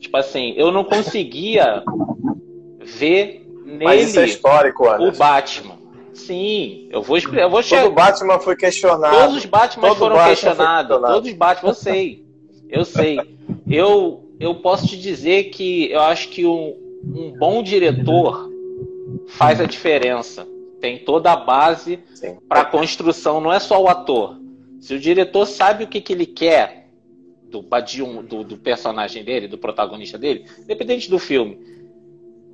[0.00, 1.84] Tipo assim, eu não conseguia
[2.80, 5.76] ver nele Mas isso é histórico, o Batman.
[6.14, 7.42] Sim, eu vou explicar.
[7.42, 7.82] Eu vou chegar.
[7.82, 9.16] Todo Batman foi questionado.
[9.16, 11.00] Todos os Batman Todo foram Batman questionados.
[11.00, 12.26] Todos os Batman, eu sei.
[12.70, 13.20] Eu sei.
[13.68, 18.50] Eu, eu posso te dizer que eu acho que um, um bom diretor
[19.28, 20.46] faz a diferença.
[20.80, 22.00] Tem toda a base
[22.48, 24.41] para a construção, não é só o ator.
[24.82, 26.88] Se o diretor sabe o que, que ele quer
[27.44, 27.64] do,
[28.22, 31.56] do, do personagem dele, do protagonista dele, independente do filme,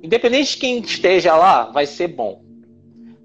[0.03, 2.43] independente de quem esteja lá, vai ser bom.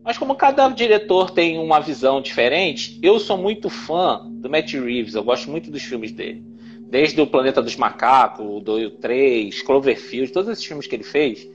[0.03, 5.14] Mas como cada diretor tem uma visão diferente, eu sou muito fã do Matt Reeves,
[5.14, 6.43] eu gosto muito dos filmes dele.
[6.88, 11.47] Desde o Planeta dos Macacos, o 2, 3, Cloverfield, todos esses filmes que ele fez.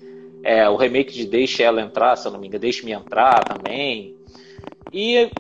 [0.44, 4.16] É, o remake de Deixe Ela Entrar, se eu não me engano, Deixe-me Entrar também.
[4.94, 5.32] E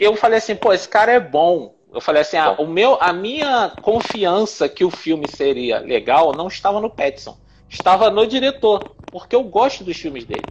[0.00, 1.74] eu falei assim, pô, esse cara é bom.
[1.92, 6.48] Eu falei assim, ah, o meu, a minha confiança que o filme seria legal não
[6.48, 10.44] estava no Petson, estava no diretor porque eu gosto dos filmes dele.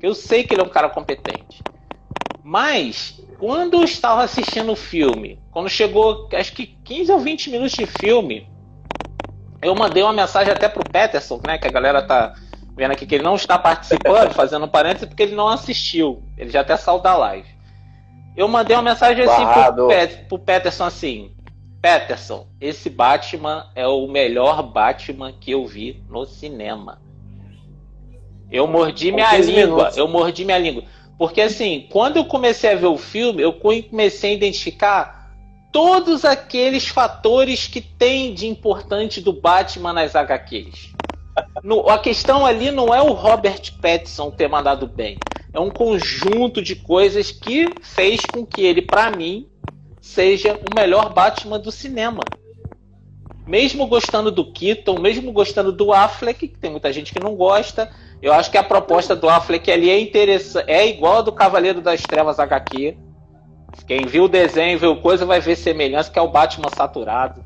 [0.00, 1.62] Eu sei que ele é um cara competente.
[2.42, 7.72] Mas, quando eu estava assistindo o filme, quando chegou, acho que 15 ou 20 minutos
[7.72, 8.48] de filme,
[9.60, 11.58] eu mandei uma mensagem até pro Peterson, né?
[11.58, 12.34] Que a galera tá
[12.76, 16.22] vendo aqui que ele não está participando, fazendo um parênteses, porque ele não assistiu.
[16.38, 17.55] Ele já até saiu da live.
[18.36, 21.32] Eu mandei uma mensagem assim pro, Pet, pro Peterson assim.
[21.80, 27.00] Peterson, esse Batman é o melhor Batman que eu vi no cinema.
[28.50, 29.54] Eu mordi minha língua.
[29.54, 29.96] Minutos.
[29.96, 30.84] Eu mordi minha língua.
[31.18, 35.32] Porque assim, quando eu comecei a ver o filme, eu comecei a identificar
[35.72, 40.92] todos aqueles fatores que tem de importante do Batman nas HQs.
[41.62, 45.18] No, a questão ali não é o Robert Pattinson ter mandado bem.
[45.52, 49.48] É um conjunto de coisas que fez com que ele, para mim,
[50.00, 52.32] seja o melhor Batman do cinema.
[53.46, 57.90] Mesmo gostando do Keaton, mesmo gostando do Affleck, que tem muita gente que não gosta,
[58.20, 61.80] eu acho que a proposta do Affleck ali é interessante, é igual a do Cavaleiro
[61.80, 62.96] das Trevas HQ.
[63.86, 67.44] Quem viu o desenho, viu coisa, vai ver semelhança, que é o Batman saturado.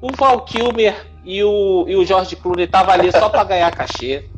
[0.00, 4.30] O Val Kilmer e o, e o George Clooney tava ali só para ganhar cachê.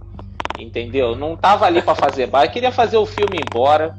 [0.58, 1.16] Entendeu?
[1.16, 3.96] Não tava ali para fazer bar, queria fazer o filme embora.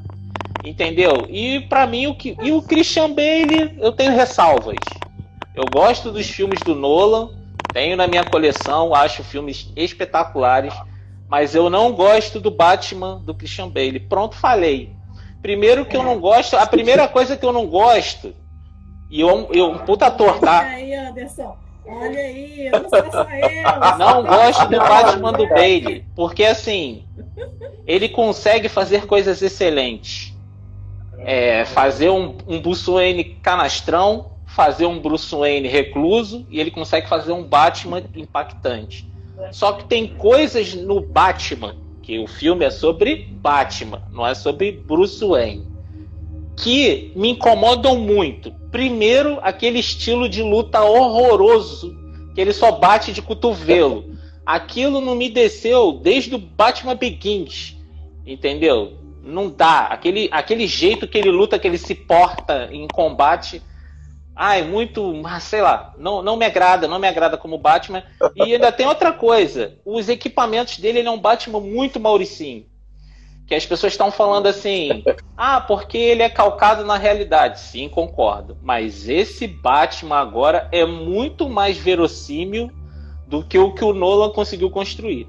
[0.63, 1.26] Entendeu?
[1.30, 4.77] E para mim o que e o Christian Bale, eu tenho ressalvas.
[5.54, 7.30] Eu gosto dos filmes do Nolan,
[7.73, 10.73] tenho na minha coleção, acho filmes espetaculares
[11.34, 14.00] mas eu não gosto do Batman do Christian Bale.
[14.00, 14.96] Pronto, falei.
[15.42, 18.36] Primeiro que eu não gosto, a primeira coisa que eu não gosto,
[19.10, 20.60] e eu, eu um puta ator, tá?
[20.60, 21.58] Aí, Anderson.
[21.86, 23.98] Olha aí, eu não sou só eu.
[23.98, 27.04] Não gosto do Batman do Bale, porque assim,
[27.86, 30.34] ele consegue fazer coisas excelentes.
[31.19, 37.08] É, fazer um, um Bruce Wayne canastrão, fazer um Bruce Wayne recluso, e ele consegue
[37.08, 39.08] fazer um Batman impactante.
[39.52, 44.71] Só que tem coisas no Batman, que o filme é sobre Batman, não é sobre
[44.71, 45.65] Bruce Wayne,
[46.58, 48.54] que me incomodam muito.
[48.74, 51.96] Primeiro, aquele estilo de luta horroroso,
[52.34, 54.17] que ele só bate de cotovelo.
[54.44, 57.78] Aquilo não me desceu desde o Batman Begins.
[58.26, 58.94] Entendeu?
[59.21, 59.82] Não dá.
[59.82, 63.62] Aquele, aquele jeito que ele luta, que ele se porta em combate.
[64.36, 65.13] Ai, muito.
[65.40, 65.94] Sei lá.
[66.00, 68.04] Não, não me agrada, não me agrada como Batman.
[68.36, 69.78] E ainda tem outra coisa.
[69.86, 72.65] Os equipamentos dele, ele é um Batman muito Mauricinho.
[73.46, 75.04] Que as pessoas estão falando assim.
[75.37, 77.60] Ah, porque ele é calcado na realidade.
[77.60, 78.58] Sim, concordo.
[78.62, 82.71] Mas esse Batman agora é muito mais verossímil
[83.27, 85.27] do que o que o Nolan conseguiu construir.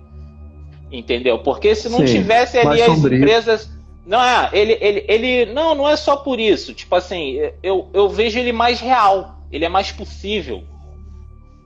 [0.92, 1.38] Entendeu?
[1.40, 3.18] Porque se não Sim, tivesse ali as sombrio.
[3.18, 3.68] empresas
[4.06, 5.52] não é, ele, ele, ele.
[5.52, 6.74] Não, não é só por isso.
[6.74, 9.36] Tipo assim, eu, eu vejo ele mais real.
[9.50, 10.62] Ele é mais possível.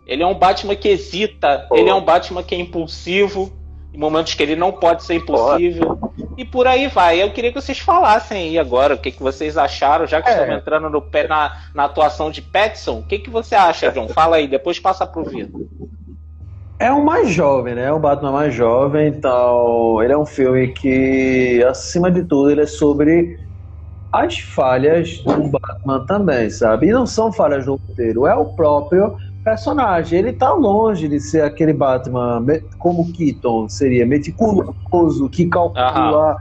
[0.06, 1.66] Ele é um Batman que hesita.
[1.68, 1.76] Pô.
[1.76, 3.52] Ele é um Batman que é impulsivo.
[3.92, 5.96] Em momentos que ele não pode ser impulsivo.
[5.96, 6.27] Pô.
[6.38, 7.20] E por aí vai.
[7.20, 10.32] Eu queria que vocês falassem aí agora o que, que vocês acharam, já que é.
[10.32, 13.00] estamos entrando no pé na, na atuação de Petson.
[13.00, 14.06] O que, que você acha, John?
[14.08, 15.62] Fala aí, depois passa pro Vitor.
[16.78, 17.86] É um mais jovem, né?
[17.86, 22.60] É um Batman mais jovem, então ele é um filme que, acima de tudo, ele
[22.60, 23.40] é sobre
[24.12, 26.86] as falhas do Batman também, sabe?
[26.86, 29.16] E não são falhas do roteiro, é o próprio
[29.48, 30.18] personagem.
[30.18, 32.44] Ele tá longe de ser aquele Batman
[32.78, 36.36] como Keaton seria, meticuloso, que calcula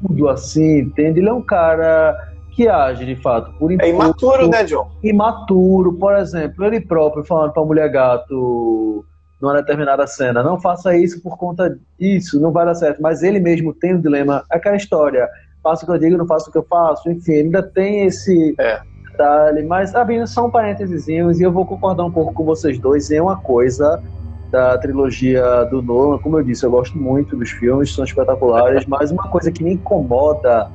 [0.00, 1.20] tudo assim, entende?
[1.20, 2.16] Ele é um cara
[2.52, 3.90] que age de fato por impulso.
[3.90, 4.90] É imaturo, né, John?
[5.02, 9.04] Imaturo, por exemplo, ele próprio falando pra mulher gato
[9.40, 10.42] numa determinada cena.
[10.42, 13.02] Não faça isso por conta disso, não vai dar certo.
[13.02, 15.28] Mas ele mesmo tem um dilema, aquela história,
[15.62, 18.54] faço o que eu digo, não faço o que eu faço, enfim, ainda tem esse
[18.58, 18.80] é.
[19.12, 19.62] Detalhe.
[19.62, 23.20] Mas abrindo só um parênteses, e eu vou concordar um pouco com vocês dois em
[23.20, 24.02] uma coisa
[24.50, 26.18] da trilogia do Nolan.
[26.18, 29.74] Como eu disse, eu gosto muito dos filmes, são espetaculares, mas uma coisa que me
[29.74, 30.70] incomoda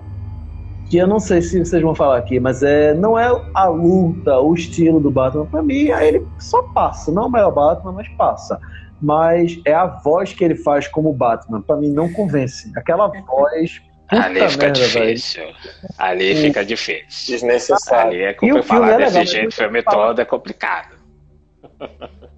[0.90, 4.40] que eu não sei se vocês vão falar aqui, mas é não é a luta,
[4.40, 5.46] o estilo do Batman.
[5.46, 7.12] Para mim, ele só passa.
[7.12, 8.60] Não é o melhor Batman, mas passa.
[9.02, 11.62] Mas é a voz que ele faz como Batman.
[11.62, 12.72] Para mim, não convence.
[12.76, 13.82] Aquela voz.
[14.10, 15.44] Ali fica merda, difícil.
[15.44, 15.56] Véio.
[15.98, 17.34] Ali fica difícil.
[17.34, 18.12] Desnecessário.
[18.12, 20.96] Ali é como falar é desse jeito, filme todo é complicado.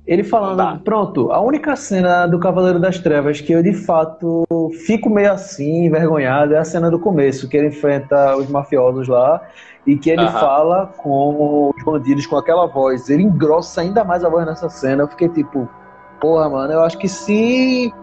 [0.08, 4.44] Ele falando, pronto, a única cena do Cavaleiro das Trevas que eu de fato
[4.86, 9.40] fico meio assim, envergonhado, é a cena do começo, que ele enfrenta os mafiosos lá
[9.86, 13.08] e que ele fala com os bandidos com aquela voz.
[13.10, 15.04] Ele engrossa ainda mais a voz nessa cena.
[15.04, 15.70] Eu fiquei tipo,
[16.20, 17.94] porra, mano, eu acho que se.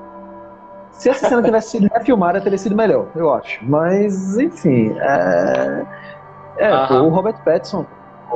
[0.98, 3.64] Se essa cena tivesse sido refilmada, teria sido melhor, eu acho.
[3.64, 4.94] Mas, enfim.
[4.98, 5.86] É,
[6.58, 7.86] é o Robert Pattinson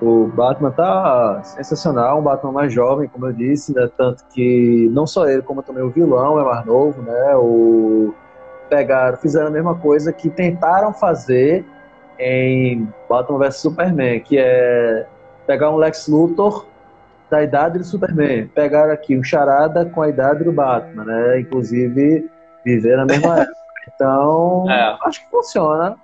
[0.00, 3.90] o Batman tá sensacional, um Batman mais jovem, como eu disse, né?
[3.96, 7.34] Tanto que não só ele, como também o vilão é mais novo, né?
[7.36, 8.14] O
[8.68, 11.64] pegaram, fizeram a mesma coisa que tentaram fazer
[12.18, 15.06] em Batman vs Superman, que é
[15.46, 16.66] pegar um Lex Luthor
[17.28, 21.40] da idade do Superman, pegaram aqui um Charada com a idade do Batman, né?
[21.40, 22.30] Inclusive
[22.64, 23.61] viver na mesma época.
[23.94, 24.96] Então, é.
[25.02, 25.96] acho que funciona.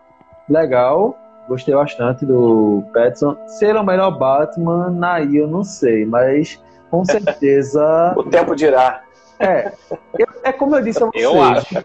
[0.48, 1.16] Legal.
[1.48, 3.36] Gostei bastante do Pattinson.
[3.46, 8.14] Se ele é o melhor Batman, aí eu não sei, mas com certeza.
[8.16, 9.02] o tempo dirá.
[9.38, 9.72] É.
[10.18, 11.24] Eu, é como eu disse a vocês.
[11.24, 11.78] Eu acho.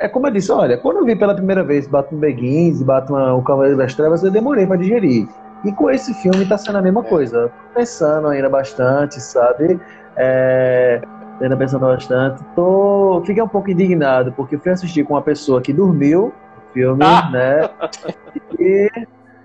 [0.00, 3.34] É como eu disse, olha, quando eu vi pela primeira vez Batman Begins e Batman
[3.34, 5.28] O Cavaleiro das Trevas, eu demorei para digerir.
[5.64, 7.08] E com esse filme tá sendo a mesma é.
[7.08, 7.48] coisa.
[7.48, 9.80] Tô pensando ainda bastante, sabe?
[10.16, 11.00] É,
[11.40, 12.42] ainda pensando bastante.
[12.54, 16.32] Tô, fiquei um pouco indignado, porque eu fui assistir com uma pessoa que dormiu
[16.72, 17.30] filme, ah.
[17.30, 17.70] né?
[18.58, 18.90] E,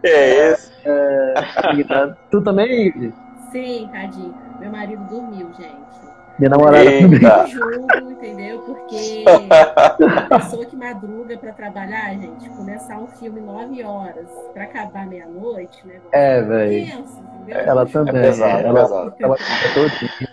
[0.03, 0.71] é esse.
[0.85, 3.13] É, tu também,
[3.51, 4.33] Sim, tadinho.
[4.59, 5.92] Meu marido dormiu, gente.
[6.39, 7.21] Minha namorada também.
[7.21, 8.59] Eu julgo, entendeu?
[8.59, 15.05] Porque a pessoa que madruga para trabalhar, gente, começar um filme 9 horas para acabar
[15.05, 15.95] meia-noite, né?
[16.11, 17.05] É, velho.
[17.47, 18.15] Ela também.
[18.17, 19.15] É pesado, ela, é pesado.
[19.19, 19.37] Ela,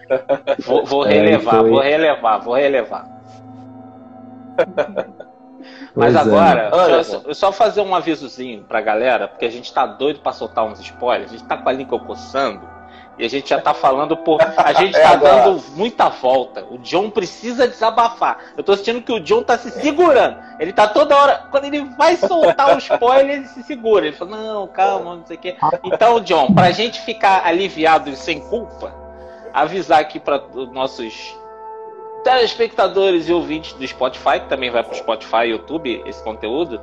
[0.08, 3.06] ela, vou, vou relevar, é, vou relevar, vou relevar.
[5.94, 6.18] Mas pois é.
[6.18, 7.02] agora, é.
[7.02, 10.64] só, eu só fazer um avisozinho pra galera, porque a gente tá doido pra soltar
[10.64, 12.79] uns spoilers, a gente tá com a língua coçando.
[13.18, 14.40] E a gente já tá falando por.
[14.56, 16.64] A gente é tá dando muita volta.
[16.70, 18.38] O John precisa desabafar.
[18.56, 20.38] Eu tô sentindo que o John tá se segurando.
[20.58, 21.44] Ele tá toda hora.
[21.50, 24.06] Quando ele vai soltar o spoiler, ele se segura.
[24.06, 25.56] Ele fala, não, calma, não sei o quê.
[25.84, 28.92] Então, John, pra gente ficar aliviado e sem culpa,
[29.52, 31.36] avisar aqui para os nossos
[32.24, 36.80] telespectadores e ouvintes do Spotify, que também vai para o Spotify e YouTube esse conteúdo,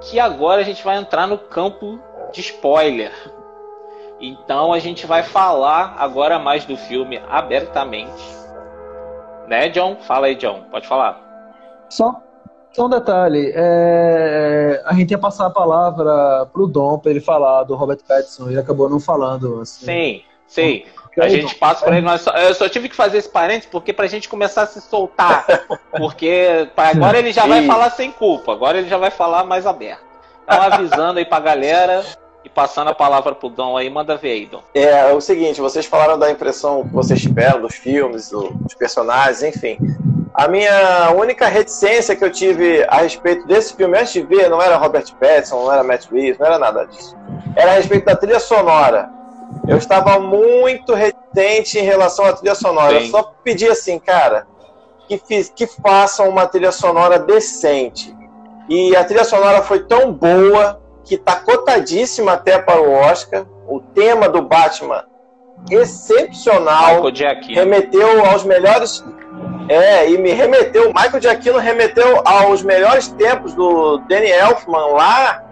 [0.00, 2.00] que agora a gente vai entrar no campo
[2.32, 3.12] de spoiler.
[4.20, 8.38] Então a gente vai falar agora mais do filme abertamente.
[9.46, 9.96] Né, John?
[9.96, 10.64] Fala aí, John.
[10.70, 11.20] Pode falar.
[11.88, 12.20] Só,
[12.72, 13.52] só um detalhe.
[13.54, 18.48] É, a gente ia passar a palavra pro Dom para ele falar do Robert Pattinson.
[18.48, 19.60] Ele acabou não falando.
[19.60, 19.86] Assim.
[19.86, 20.84] Sim, sim.
[21.16, 22.02] a gente passa por aí.
[22.02, 24.80] Nós só, eu só tive que fazer esse parênteses porque pra gente começar a se
[24.80, 25.46] soltar.
[25.96, 30.04] Porque agora ele já vai falar sem culpa, agora ele já vai falar mais aberto.
[30.44, 32.04] Então avisando aí pra galera
[32.44, 34.62] e passando a palavra pro Dom aí, manda ver aí, Dom.
[34.74, 39.42] É, é o seguinte, vocês falaram da impressão que vocês tiveram dos filmes, dos personagens,
[39.42, 39.78] enfim.
[40.34, 44.62] A minha única reticência que eu tive a respeito desse filme antes de ver não
[44.62, 47.16] era Robert Pattinson, não era Matt Reeves, não era nada disso.
[47.56, 49.10] Era a respeito da trilha sonora.
[49.66, 53.00] Eu estava muito reticente em relação à trilha sonora.
[53.00, 53.06] Sim.
[53.06, 54.46] Eu só pedi assim, cara,
[55.08, 58.16] que, fiz, que façam uma trilha sonora decente.
[58.68, 63.46] E a trilha sonora foi tão boa que está cotadíssima até para o Oscar.
[63.66, 65.04] O tema do Batman
[65.70, 67.02] excepcional.
[67.54, 69.04] Remeteu aos melhores
[69.68, 75.44] é, e me remeteu, Michael Giacchino remeteu aos melhores tempos do Danny Elfman lá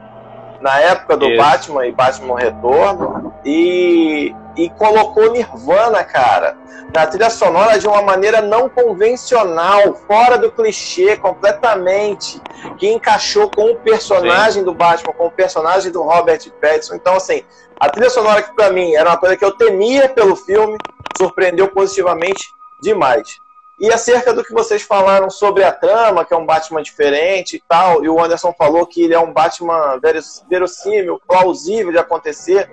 [0.61, 1.37] na época do Isso.
[1.37, 6.57] Batman e Batman Retorno e, e colocou Nirvana, cara,
[6.95, 12.41] na trilha sonora de uma maneira não convencional, fora do clichê completamente,
[12.79, 14.65] que encaixou com o personagem Sim.
[14.65, 16.95] do Batman, com o personagem do Robert Pattinson.
[16.95, 17.45] Então, assim,
[17.79, 20.79] a trilha sonora que para mim era uma coisa que eu temia pelo filme,
[21.19, 22.49] surpreendeu positivamente
[22.81, 23.39] demais.
[23.79, 27.63] E acerca do que vocês falaram sobre a trama, que é um Batman diferente e
[27.69, 30.01] tal, e o Anderson falou que ele é um Batman
[30.49, 32.71] verossímil, plausível de acontecer,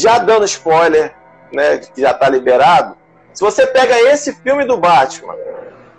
[0.00, 1.14] já dando spoiler,
[1.52, 2.96] né, que já está liberado,
[3.32, 5.34] se você pega esse filme do Batman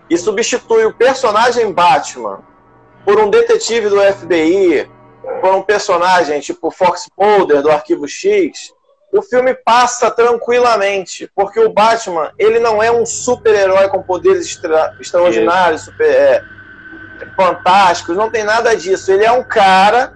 [0.10, 2.41] e substitui o personagem Batman
[3.06, 4.89] por um detetive do FBI,
[5.41, 8.74] por um personagem tipo Fox Mulder do Arquivo X,
[9.12, 14.95] o filme passa tranquilamente, porque o Batman ele não é um super-herói com poderes extra,
[15.00, 16.43] extraordinários, super, é,
[17.36, 19.12] fantásticos, não tem nada disso.
[19.12, 20.14] Ele é um cara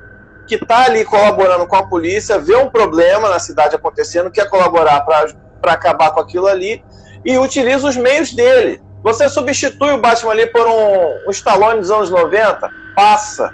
[0.48, 5.02] que está ali colaborando com a polícia, vê um problema na cidade acontecendo, quer colaborar
[5.02, 6.84] para acabar com aquilo ali
[7.24, 8.82] e utiliza os meios dele.
[9.04, 13.54] Você substitui o Batman ali por um, um Stallone dos anos 90, passa.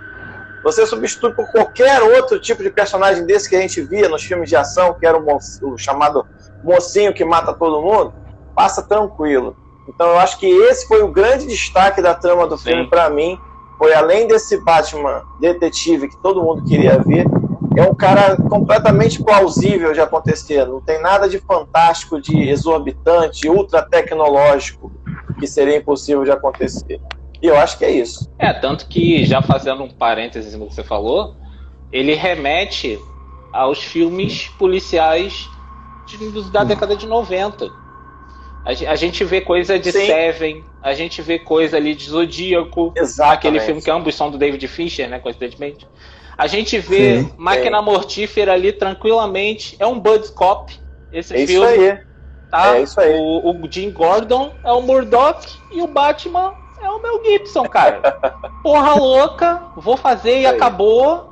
[0.63, 4.49] Você substitui por qualquer outro tipo de personagem desse que a gente via nos filmes
[4.49, 6.27] de ação, que era o, o chamado
[6.63, 8.13] mocinho que mata todo mundo,
[8.55, 9.55] passa tranquilo.
[9.87, 13.39] Então eu acho que esse foi o grande destaque da trama do filme para mim.
[13.79, 17.25] Foi além desse Batman detetive que todo mundo queria ver,
[17.77, 20.67] é um cara completamente plausível de acontecer.
[20.67, 24.91] Não tem nada de fantástico, de exorbitante, ultra tecnológico
[25.39, 26.99] que seria impossível de acontecer.
[27.41, 28.29] E eu acho que é isso.
[28.37, 31.35] É, tanto que, já fazendo um parênteses no que você falou,
[31.89, 32.99] ele remete
[33.53, 35.49] aos filmes policiais
[36.05, 37.65] de, da década de 90.
[38.65, 40.05] A, a gente vê coisa de Sim.
[40.05, 43.37] Seven, a gente vê coisa ali de Zodíaco, Exatamente.
[43.37, 45.87] aquele filme que ambos são do David Fincher, né, coincidentemente.
[46.37, 47.81] A gente vê Sim, Máquina é.
[47.81, 50.73] Mortífera ali tranquilamente, é um Bud Cop,
[51.11, 51.53] esse é filme.
[51.53, 51.99] Isso aí.
[52.49, 52.77] Tá?
[52.77, 53.13] É isso aí.
[53.13, 58.01] O, o Jim Gordon é o Murdoch e o Batman é o Mel Gibson, cara.
[58.63, 61.29] Porra louca, vou fazer e acabou.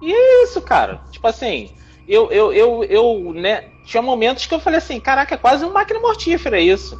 [0.00, 1.00] E é isso, cara.
[1.10, 1.70] Tipo assim,
[2.06, 5.74] eu, eu, eu, eu, né, tinha momentos que eu falei assim, caraca, é quase uma
[5.74, 6.98] máquina mortífera isso.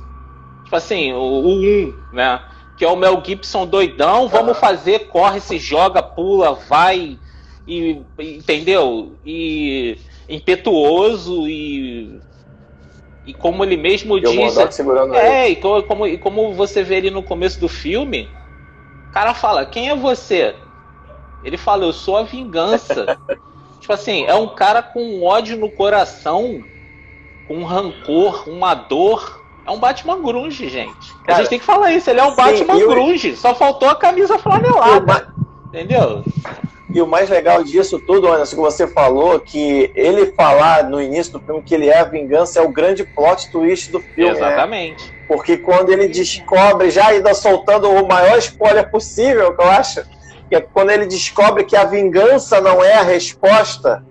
[0.64, 2.40] Tipo assim, o, o 1, né?
[2.76, 7.18] Que é o Mel Gibson doidão, vamos fazer, corre, se joga, pula, vai,
[7.66, 9.16] e, entendeu?
[9.24, 9.96] E
[10.28, 12.20] impetuoso e
[13.26, 14.54] e como ele mesmo diz.
[15.14, 18.28] É, e como, como, e como você vê ali no começo do filme,
[19.08, 20.54] o cara fala, quem é você?
[21.42, 23.18] Ele fala, eu sou a vingança.
[23.80, 26.64] tipo assim, é um cara com ódio no coração,
[27.46, 29.43] com um rancor, uma dor.
[29.66, 31.14] É um Batman grunge, gente.
[31.24, 32.88] Cara, a gente tem que falar isso, ele é um sim, Batman eu...
[32.88, 33.36] grunge.
[33.36, 35.34] Só faltou a camisa flanelada.
[35.66, 36.22] Entendeu?
[36.94, 41.32] E o mais legal disso tudo, Anderson, que você falou, que ele falar no início
[41.32, 44.30] do filme que ele é a vingança é o grande plot twist do filme.
[44.30, 44.36] Né?
[44.36, 45.04] Exatamente.
[45.04, 45.14] Né?
[45.26, 50.04] Porque quando ele descobre, já ainda soltando o maior spoiler possível, que eu acho,
[50.48, 54.04] que é quando ele descobre que a vingança não é a resposta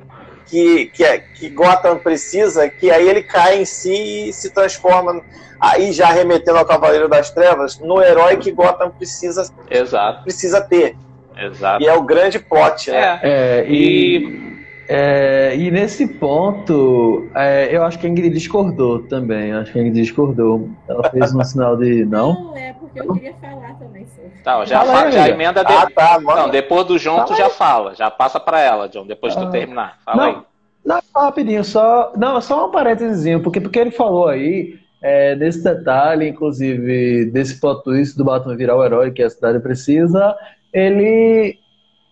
[0.53, 5.19] que, que, é, que Gotham precisa, que aí ele cai em si e se transforma,
[5.59, 10.21] aí já remetendo ao Cavaleiro das Trevas, no herói que Gotham precisa, Exato.
[10.21, 10.95] precisa ter.
[11.35, 11.83] Exato.
[11.83, 13.19] E é o grande plot, né?
[13.23, 19.49] É, é e, é, e nesse ponto, é, eu acho que a Ingrid discordou também.
[19.49, 20.69] Eu acho que a Ingrid discordou.
[20.87, 22.51] Ela fez um sinal de não.
[22.51, 24.29] Não, é porque eu queria falar também sobre.
[24.43, 25.73] Tá, já, fala, já emenda de...
[25.73, 27.95] ah, tá, Não, depois do João, tu já fala.
[27.95, 29.97] Já passa pra ela, John, depois ah, tu terminar.
[30.05, 30.37] Fala não, aí.
[30.85, 32.11] Não, rapidinho, só.
[32.15, 34.79] Não, só um parênteses, porque, porque ele falou aí.
[35.01, 39.59] É, nesse detalhe, inclusive, desse plot twist do Batman virar o herói que a cidade
[39.59, 40.33] precisa,
[40.71, 41.59] ele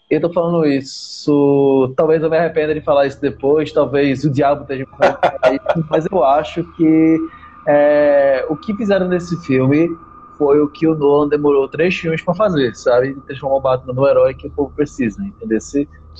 [0.09, 1.93] Eu tô falando isso.
[1.95, 6.05] Talvez eu me arrependa de falar isso depois, talvez o diabo esteja me isso, mas
[6.11, 7.17] eu acho que
[7.65, 9.89] é, o que fizeram nesse filme
[10.41, 13.13] foi o que o Nolan demorou três filmes para fazer, sabe?
[13.27, 15.59] Transformar o Batman no herói que o povo precisa, entendeu?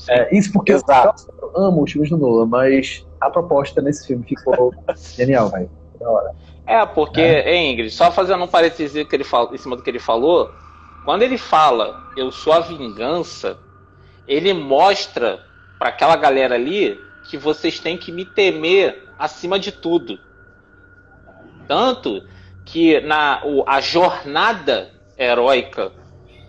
[0.09, 1.33] É, isso porque Exato.
[1.41, 4.71] eu amo os filmes do Nolan, mas a proposta nesse filme ficou
[5.15, 5.71] genial, velho.
[5.99, 6.35] Da hora.
[6.67, 7.71] É, porque, é.
[7.71, 10.51] Ingrid, só fazendo um parênteses que ele fala, em cima do que ele falou,
[11.03, 13.57] quando ele fala eu sou a vingança,
[14.27, 15.39] ele mostra
[15.79, 16.95] para aquela galera ali
[17.27, 20.19] que vocês têm que me temer acima de tudo.
[21.67, 22.21] Tanto
[22.65, 25.91] que na o, a jornada heróica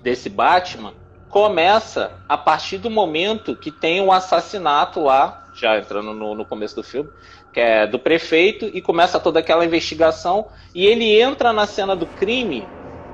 [0.02, 0.92] desse Batman
[1.28, 6.44] começa a partir do momento que tem o um assassinato lá, já entrando no, no
[6.44, 7.08] começo do filme,
[7.52, 12.06] que é do prefeito, e começa toda aquela investigação, e ele entra na cena do
[12.06, 12.66] crime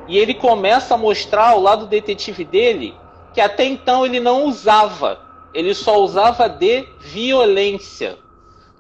[0.09, 2.95] e ele começa a mostrar ao lado detetive dele
[3.35, 5.21] que até então ele não usava,
[5.53, 8.17] ele só usava de violência.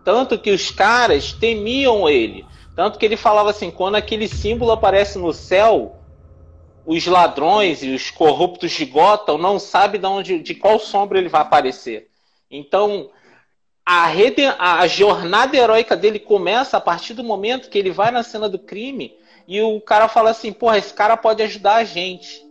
[0.02, 2.46] Tanto que os caras temiam ele.
[2.78, 5.96] Tanto que ele falava assim: quando aquele símbolo aparece no céu,
[6.86, 11.28] os ladrões e os corruptos de Gotham não sabem de, onde, de qual sombra ele
[11.28, 12.08] vai aparecer.
[12.48, 13.10] Então,
[13.84, 14.06] a,
[14.78, 18.60] a jornada heróica dele começa a partir do momento que ele vai na cena do
[18.60, 19.12] crime
[19.48, 22.46] e o cara fala assim: porra, esse cara pode ajudar a gente.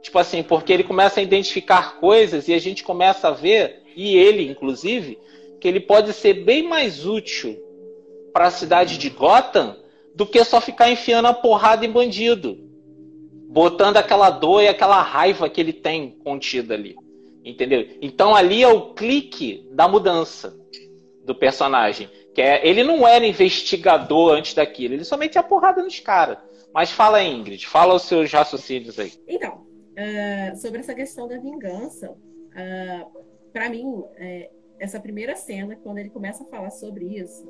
[0.00, 4.16] Tipo assim, porque ele começa a identificar coisas e a gente começa a ver, e
[4.16, 5.18] ele inclusive,
[5.60, 7.63] que ele pode ser bem mais útil
[8.34, 9.76] para a cidade de Gotham
[10.12, 12.58] do que só ficar enfiando a porrada em bandido.
[13.48, 16.96] Botando aquela dor e aquela raiva que ele tem contida ali.
[17.44, 17.86] Entendeu?
[18.02, 20.52] Então ali é o clique da mudança
[21.24, 22.10] do personagem.
[22.34, 26.38] Que é, ele não era investigador antes daquilo, ele somente ia porrada nos caras.
[26.74, 29.12] Mas fala, Ingrid, fala os seus raciocínios aí.
[29.28, 32.16] Então, uh, sobre essa questão da vingança, uh,
[32.56, 33.06] ah,
[33.52, 37.48] para mim, é, essa primeira cena, quando ele começa a falar sobre isso,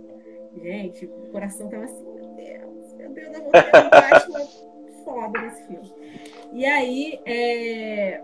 [0.61, 4.46] gente, o coração tava assim, meu Deus, meu Deus, ter um Batman
[5.05, 5.92] foda nesse filme.
[6.52, 8.22] E aí, é,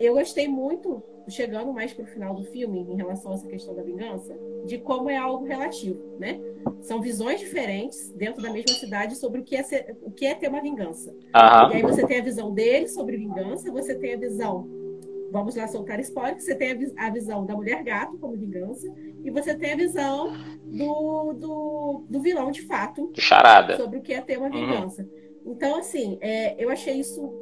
[0.00, 3.82] eu gostei muito, chegando mais pro final do filme, em relação a essa questão da
[3.82, 6.40] vingança, de como é algo relativo, né?
[6.80, 10.34] São visões diferentes dentro da mesma cidade sobre o que é, ser, o que é
[10.34, 11.14] ter uma vingança.
[11.70, 14.68] E aí você tem a visão dele sobre vingança, você tem a visão,
[15.32, 18.86] vamos lá soltar spoiler, você tem a, a visão da mulher gato como vingança,
[19.24, 20.32] e você tem a visão
[20.64, 23.76] do, do, do vilão de fato Charada.
[23.76, 24.52] sobre o que é ter uma uhum.
[24.52, 25.02] vingança.
[25.02, 25.52] Uhum.
[25.52, 27.32] Então, assim, é, eu achei isso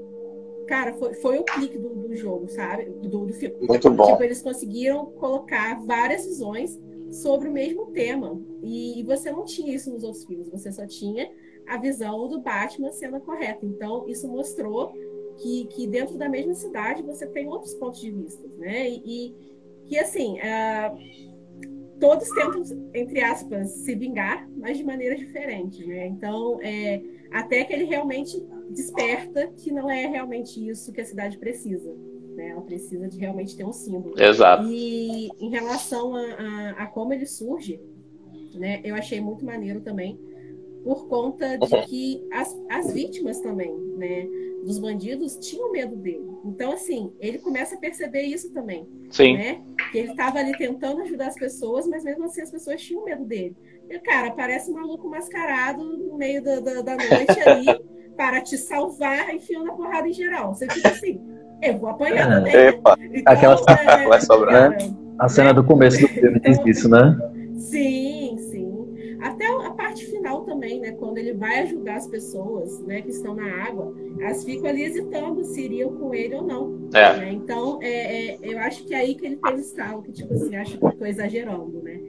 [0.66, 2.84] cara, foi, foi o clique do, do jogo, sabe?
[2.84, 3.56] Do, do filme.
[3.66, 4.12] Muito bom.
[4.12, 6.78] Tipo, eles conseguiram colocar várias visões
[7.10, 8.40] sobre o mesmo tema.
[8.62, 11.28] E, e, você não tinha isso nos outros filmes, você só tinha
[11.66, 13.66] a visão do Batman sendo a correta.
[13.66, 14.92] Então, isso mostrou
[15.40, 18.90] que, que dentro da mesma cidade você tem outros pontos de vista, né?
[18.90, 19.34] E,
[19.86, 22.62] que, assim, uh, todos tentam,
[22.94, 26.06] entre aspas, se vingar, mas de maneiras diferentes, né?
[26.06, 31.38] Então, é, até que ele realmente desperta que não é realmente isso que a cidade
[31.38, 31.92] precisa.
[32.36, 32.50] Né?
[32.50, 34.20] Ela precisa de realmente ter um símbolo.
[34.20, 34.64] Exato.
[34.68, 37.80] E em relação a, a, a como ele surge,
[38.54, 40.18] né, eu achei muito maneiro também,
[40.84, 41.82] por conta de uhum.
[41.86, 44.26] que as, as vítimas também, né,
[44.64, 46.26] dos bandidos tinham medo dele.
[46.44, 48.86] Então, assim, ele começa a perceber isso também.
[49.10, 49.36] Sim.
[49.36, 49.60] Né?
[49.90, 53.24] Que ele estava ali tentando ajudar as pessoas, mas mesmo assim as pessoas tinham medo
[53.24, 53.56] dele.
[53.88, 57.66] E, cara, parece um maluco mascarado no meio da, da, da noite ali
[58.16, 60.54] para te salvar, enfiando a porrada em geral.
[60.54, 61.20] Você fica assim,
[61.62, 62.34] eu vou apanhar é.
[62.34, 62.54] também.
[62.54, 62.96] Epa.
[63.00, 64.70] Então, Aquela é, vai sobrar.
[64.70, 64.94] Né?
[65.18, 67.18] A cena do começo do filme então, diz isso, né?
[67.56, 68.09] Sim.
[70.44, 70.92] Também, né?
[70.92, 75.44] Quando ele vai ajudar as pessoas né, que estão na água, elas ficam ali hesitando
[75.44, 76.88] se iriam com ele ou não.
[76.94, 77.16] É.
[77.16, 77.32] Né?
[77.32, 80.32] Então, é, é, eu acho que é aí que ele fez o estalo, que tipo
[80.34, 82.00] assim, acho que eu tô exagerando, né?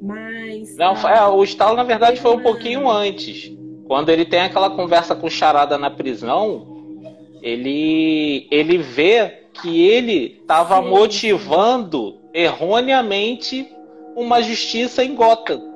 [0.00, 0.76] Mas.
[0.76, 3.56] Não, é, o estalo, na verdade, foi um pouquinho antes.
[3.86, 6.76] Quando ele tem aquela conversa com o Charada na prisão,
[7.42, 13.66] ele, ele vê que ele estava motivando erroneamente
[14.14, 15.75] uma justiça em Gotham.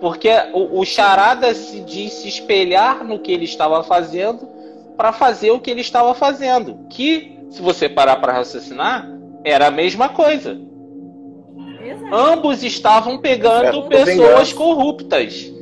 [0.00, 4.48] Porque o, o Charada se diz se espelhar no que ele estava fazendo
[4.96, 6.86] para fazer o que ele estava fazendo.
[6.90, 9.08] Que, se você parar para raciocinar,
[9.44, 10.58] era a mesma coisa.
[11.84, 12.14] Exato.
[12.14, 15.52] Ambos estavam pegando é, pessoas corruptas.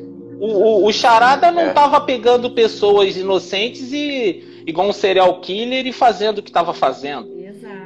[0.41, 2.01] O, o, o Charada não estava é.
[2.01, 7.29] pegando pessoas inocentes e igual um serial killer e fazendo o que estava fazendo.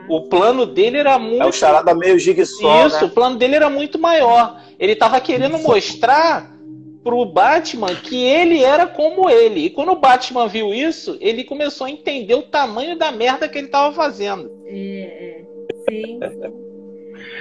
[0.08, 1.42] O plano dele era muito.
[1.42, 3.06] É o Charada meio gig-só, Isso, né?
[3.06, 4.60] o plano dele era muito maior.
[4.78, 6.56] Ele estava querendo mostrar
[7.02, 9.66] pro Batman que ele era como ele.
[9.66, 13.58] E quando o Batman viu isso, ele começou a entender o tamanho da merda que
[13.58, 14.50] ele estava fazendo.
[14.64, 15.46] É, é.
[15.88, 16.18] Sim,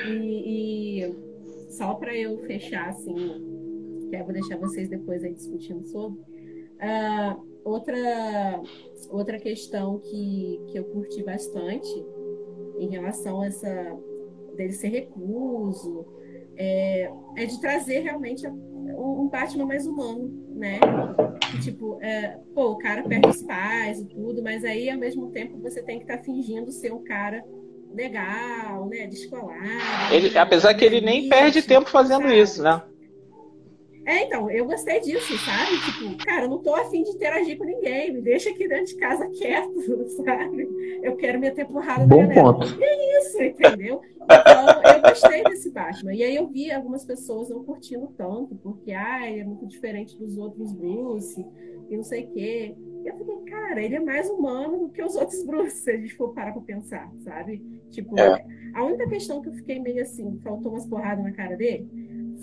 [0.05, 0.22] Sim.
[0.22, 1.16] E, e
[1.72, 3.16] só para eu fechar, assim,
[4.09, 6.20] que eu vou deixar vocês depois aí discutindo sobre.
[6.20, 8.61] Uh, outra,
[9.09, 11.89] outra questão que, que eu curti bastante
[12.80, 13.97] em relação a essa
[14.55, 16.05] dele ser recluso
[16.57, 20.80] é, é de trazer realmente um Batman mais humano, né?
[21.51, 25.32] Que, tipo, é, pô, o cara perde os pais e tudo, mas aí ao mesmo
[25.32, 27.43] tempo você tem que estar tá fingindo ser um cara
[27.93, 29.07] legal, né?
[29.07, 30.13] Descolado.
[30.13, 32.39] Ele, apesar que ele nem perde tempo fazendo sabe?
[32.39, 32.82] isso, né?
[34.06, 35.72] É, então, eu gostei disso, sabe?
[35.84, 38.95] Tipo, cara, eu não tô afim de interagir com ninguém, me deixa aqui dentro de
[38.97, 40.70] casa quieto, sabe?
[41.01, 42.53] Eu quero meter porrada Bom na galera.
[42.53, 42.80] Ponto.
[42.80, 44.01] E é isso, entendeu?
[44.24, 46.14] Então, eu gostei desse Batman.
[46.14, 50.38] E aí eu vi algumas pessoas não curtindo tanto, porque, ai, é muito diferente dos
[50.38, 51.43] outros Bruce,
[51.89, 52.76] e não sei o quê.
[53.03, 55.97] E eu fiquei, cara, ele é mais humano do que os outros Bruce, se a
[55.97, 57.64] gente for parar pra pensar, sabe?
[57.89, 58.45] Tipo, é.
[58.74, 61.88] a única questão que eu fiquei meio assim, faltou umas porradas na cara dele,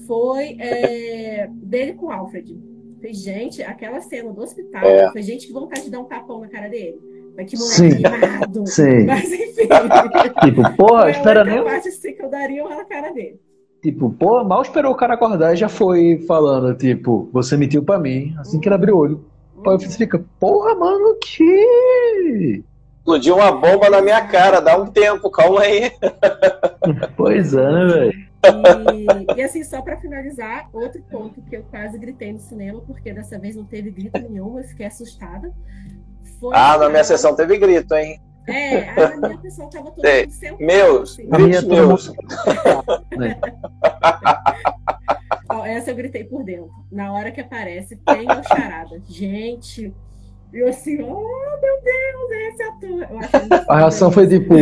[0.07, 2.59] foi é, dele com o Alfred.
[3.01, 5.11] Foi gente, aquela cena do hospital, é.
[5.11, 6.99] foi gente que vontade de dar um tapão na cara dele.
[7.37, 8.07] Mas que moleque Sim.
[8.07, 8.67] animado.
[8.69, 9.07] Sim.
[9.07, 9.69] Mas enfim.
[10.45, 11.65] tipo, porra, espera nem.
[11.65, 13.41] parte assim que eu daria uma na cara dele.
[13.83, 17.99] Tipo, pô, mal esperou o cara acordar e já foi falando, tipo, você mentiu pra
[17.99, 19.25] mim, assim que ele abriu o olho.
[19.57, 19.71] Uhum.
[19.73, 22.65] Aí você fica, porra, mano, que.
[23.03, 25.91] Explodiu uma bomba na minha cara, dá um tempo, calma aí.
[27.17, 28.13] pois é, né, velho?
[28.95, 33.13] E, e, assim, só para finalizar, outro ponto que eu quase gritei no cinema, porque
[33.13, 35.53] dessa vez não teve grito nenhum, eu fiquei assustada.
[36.39, 38.21] Foi ah, na minha sessão teve grito, hein?
[38.47, 40.25] É, a minha pessoa tava todo é,
[40.61, 41.29] Meus, assim.
[41.29, 42.13] gritos meus.
[45.51, 46.71] Ó, essa eu gritei por dentro.
[46.91, 49.03] Na hora que aparece, tem o charada.
[49.07, 49.93] Gente,
[50.53, 53.65] eu assim, oh meu Deus, é esse ator.
[53.69, 54.55] a reação foi tipo.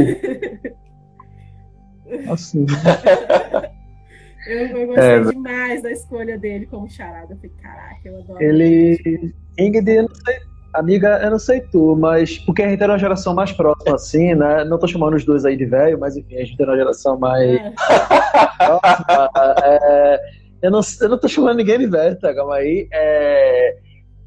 [2.30, 2.66] Assim.
[4.46, 7.34] eu, eu gostei é, demais da escolha dele como charada.
[7.34, 8.42] Eu falei, caraca, eu adoro.
[8.42, 9.34] Ele.
[9.58, 10.36] Ingrid, eu não sei,
[10.72, 14.34] amiga, eu não sei tu, mas porque a gente era uma geração mais próxima, assim,
[14.34, 14.64] né?
[14.64, 17.18] Não tô chamando os dois aí de velho, mas enfim, a gente era uma geração
[17.18, 17.72] mais é.
[18.58, 19.30] próxima.
[19.64, 20.20] É,
[20.62, 22.34] eu, não, eu não tô chamando ninguém de velho, tá?
[22.34, 22.88] Calma aí.
[22.92, 23.76] É,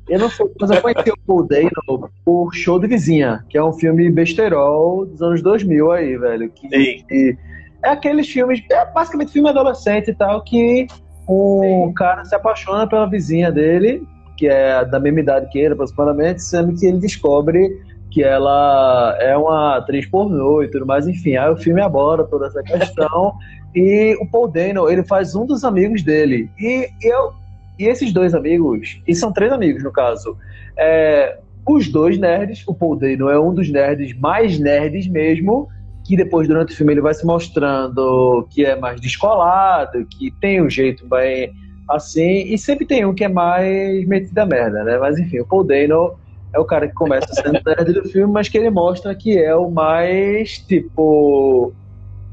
[0.07, 3.63] eu não sei, mas eu conheci o Paul Dano por Show de Vizinha, que é
[3.63, 6.49] um filme besterol dos anos 2000 aí, velho.
[6.49, 7.37] Que, que
[7.83, 10.87] é aqueles filmes, é basicamente filme adolescente e tal, que
[11.27, 11.93] o Sim.
[11.93, 14.05] cara se apaixona pela vizinha dele,
[14.37, 17.71] que é da mesma idade que ele, aproximadamente, sendo que ele descobre
[18.11, 22.45] que ela é uma atriz pornô e tudo mais, enfim, aí o filme aborda toda
[22.45, 23.33] essa questão
[23.73, 27.33] e o Paul Dano, ele faz um dos amigos dele e eu
[27.78, 30.38] e esses dois amigos, e são três amigos no caso,
[30.78, 35.67] é, os dois nerds, o Paul Dano é um dos nerds mais nerds mesmo,
[36.03, 40.61] que depois durante o filme ele vai se mostrando que é mais descolado, que tem
[40.61, 41.53] um jeito bem
[41.89, 44.97] assim, e sempre tem um que é mais metido a merda, né?
[44.97, 46.15] Mas enfim, o Paul Dano
[46.53, 49.55] é o cara que começa sendo nerd do filme, mas que ele mostra que é
[49.55, 51.74] o mais, tipo,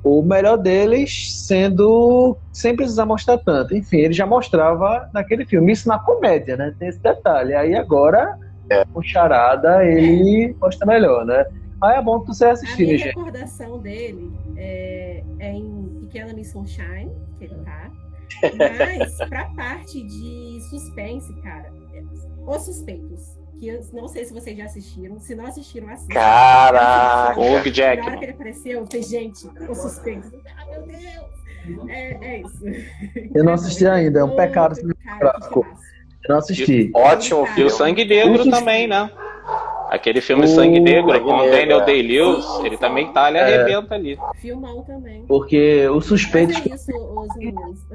[0.03, 3.75] o melhor deles sendo sem precisar mostrar tanto.
[3.77, 6.75] Enfim, ele já mostrava naquele filme, isso na comédia, né?
[6.79, 7.55] Tem esse detalhe.
[7.55, 8.39] Aí agora,
[8.71, 8.85] é.
[8.95, 11.45] o Charada, ele mostra melhor, né?
[11.81, 13.05] Ah, é bom que você assistir, A gente.
[13.05, 17.91] recordação dele é, é, em Pequena Miss Sunshine, que ele tá.
[18.57, 21.73] Mas, pra parte de suspense, cara,
[22.47, 25.21] Os Suspeitos, que eu não sei se vocês já assistiram.
[25.21, 26.15] Se não assistiram, assistam.
[26.15, 27.39] Caraca!
[27.39, 27.97] O Hugh Jackman.
[27.97, 30.33] Na hora que ele apareceu, tem gente, Os Suspeitos.
[30.57, 31.91] Ah, meu Deus!
[31.91, 32.65] É, é isso.
[33.35, 34.77] Eu não assisti ainda, é um pecado.
[35.05, 35.67] Cara, eu
[36.31, 36.91] não assisti.
[36.95, 37.47] Ótimo.
[37.55, 39.11] E o Sangue Negro também, né?
[39.91, 43.43] Aquele filme Sangue Negro com o Daniel Day-Lewis, ele também tá, ele é.
[43.43, 44.19] arrebenta ali.
[44.37, 45.27] Filmão também.
[45.27, 46.55] Porque o suspeito.
[46.55, 47.87] Mas é isso, os meninos.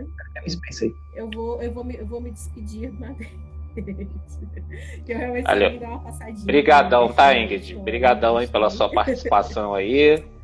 [1.16, 3.32] Eu vou, eu, vou me, eu vou me despedir vez.
[5.06, 5.80] que eu realmente Valeu.
[5.80, 6.44] dar uma passadinha.
[6.44, 7.76] Obrigadão, tá, Ingrid?
[7.76, 10.24] Obrigadão aí pela sua participação aí.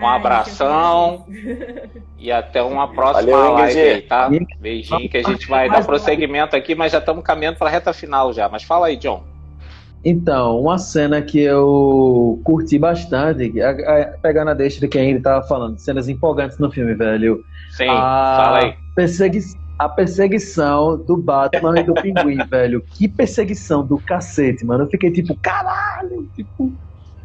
[0.00, 1.26] Um Ai, abração
[2.16, 4.30] e até uma próxima Valeu, live aí, tá?
[4.60, 7.92] Beijinho que a gente vai dar prosseguimento aqui, mas já estamos caminhando para a reta
[7.92, 8.48] final já.
[8.48, 9.24] Mas fala aí, John.
[10.04, 13.52] Então, uma cena que eu curti bastante,
[14.22, 17.44] pegando a deixa de quem ele tava falando, cenas empolgantes no filme, velho.
[17.72, 18.76] Sim, a fala aí.
[18.94, 19.40] Persegui
[19.78, 22.84] a perseguição do Batman e do Pinguim, velho.
[22.94, 24.84] Que perseguição do cacete, mano.
[24.84, 26.72] Eu fiquei tipo, caralho, tipo.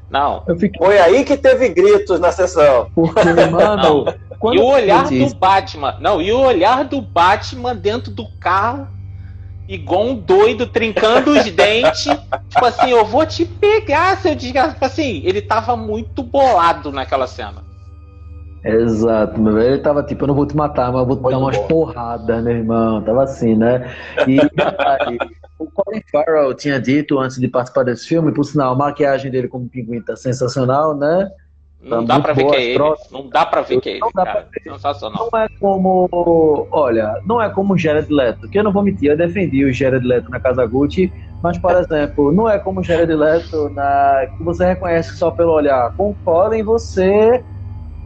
[0.09, 0.43] Não.
[0.59, 0.77] Fiquei...
[0.77, 2.91] Foi aí que teve gritos na sessão.
[2.93, 4.05] Porque, mano.
[4.53, 5.97] e o olhar do Batman.
[5.99, 8.87] Não, e o olhar do Batman dentro do carro
[9.67, 12.03] igual um doido, trincando os dentes.
[12.03, 14.73] Tipo assim, eu vou te pegar, seu desgraçado.
[14.73, 17.62] Tipo assim, ele tava muito bolado naquela cena.
[18.63, 19.73] Exato, meu velho.
[19.73, 21.57] Ele tava tipo, eu não vou te matar, mas eu vou te Muito dar umas
[21.57, 21.67] bom.
[21.67, 23.01] porradas, meu irmão.
[23.01, 23.93] Tava assim, né?
[24.27, 25.17] E aí,
[25.59, 29.47] o Colin Farrell tinha dito antes de participar desse filme, por sinal, a maquiagem dele
[29.47, 31.29] como pinguim tá sensacional, né?
[31.81, 32.83] Não Tá dá pra ver boa que é ele.
[33.11, 34.47] Não dá pra ver que é ele, Não dá pra cara.
[34.63, 35.29] Sensacional.
[35.29, 36.07] Não é como.
[36.71, 39.73] Olha, não é como o Jared Leto, que eu não vou mentir, eu defendi o
[39.73, 41.11] Jared Leto na Casa Gucci,
[41.41, 45.51] mas, por exemplo, não é como o Jared Leto na, que você reconhece só pelo
[45.51, 45.93] olhar.
[45.97, 47.43] Com o Colin, você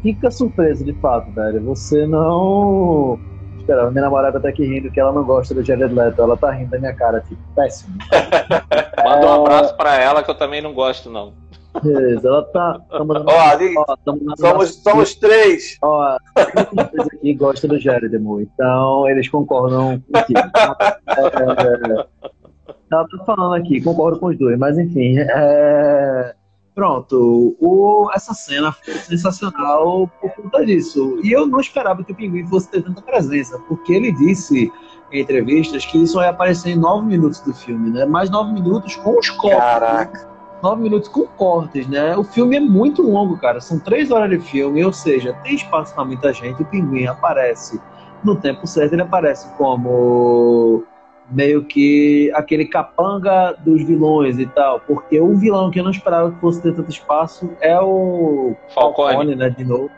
[0.02, 1.64] fica surpreso, de fato, velho.
[1.66, 3.20] Você não.
[3.58, 6.52] Espera, minha namorada tá aqui rindo que ela não gosta do Jared Leto, ela tá
[6.52, 7.98] rindo da minha cara, tipo, péssimo.
[9.04, 11.34] Manda um abraço pra ela que eu também não gosto, não.
[11.84, 12.80] Beleza, ela tá.
[12.80, 15.78] tá Ó, ali, ó, tá somos, somos três.
[15.82, 20.39] Ó, vocês aqui gostam do Jared Moore, então eles concordam contigo.
[21.08, 22.06] É,
[22.91, 25.18] ela tá falando aqui, concordo com os dois, mas enfim.
[25.20, 26.36] é,
[26.78, 31.20] pronto, o, essa cena foi sensacional por conta disso.
[31.24, 34.72] E eu não esperava que o Pinguim fosse ter tanta presença, porque ele disse
[35.12, 38.06] em entrevistas que isso vai aparecer em nove minutos do filme, né?
[38.06, 39.58] Mais nove minutos com os cortes.
[39.58, 40.30] Caraca.
[40.62, 42.16] nove minutos com cortes, né?
[42.16, 43.60] O filme é muito longo, cara.
[43.60, 46.62] São três horas de filme, ou seja, tem espaço para muita gente.
[46.62, 47.82] O pinguim aparece
[48.24, 50.84] no tempo certo, ele aparece como
[51.30, 54.80] meio que aquele capanga dos vilões e tal.
[54.80, 59.36] Porque o vilão que eu não esperava que fosse ter tanto espaço é o Falcone.
[59.36, 59.50] né?
[59.50, 59.90] De novo.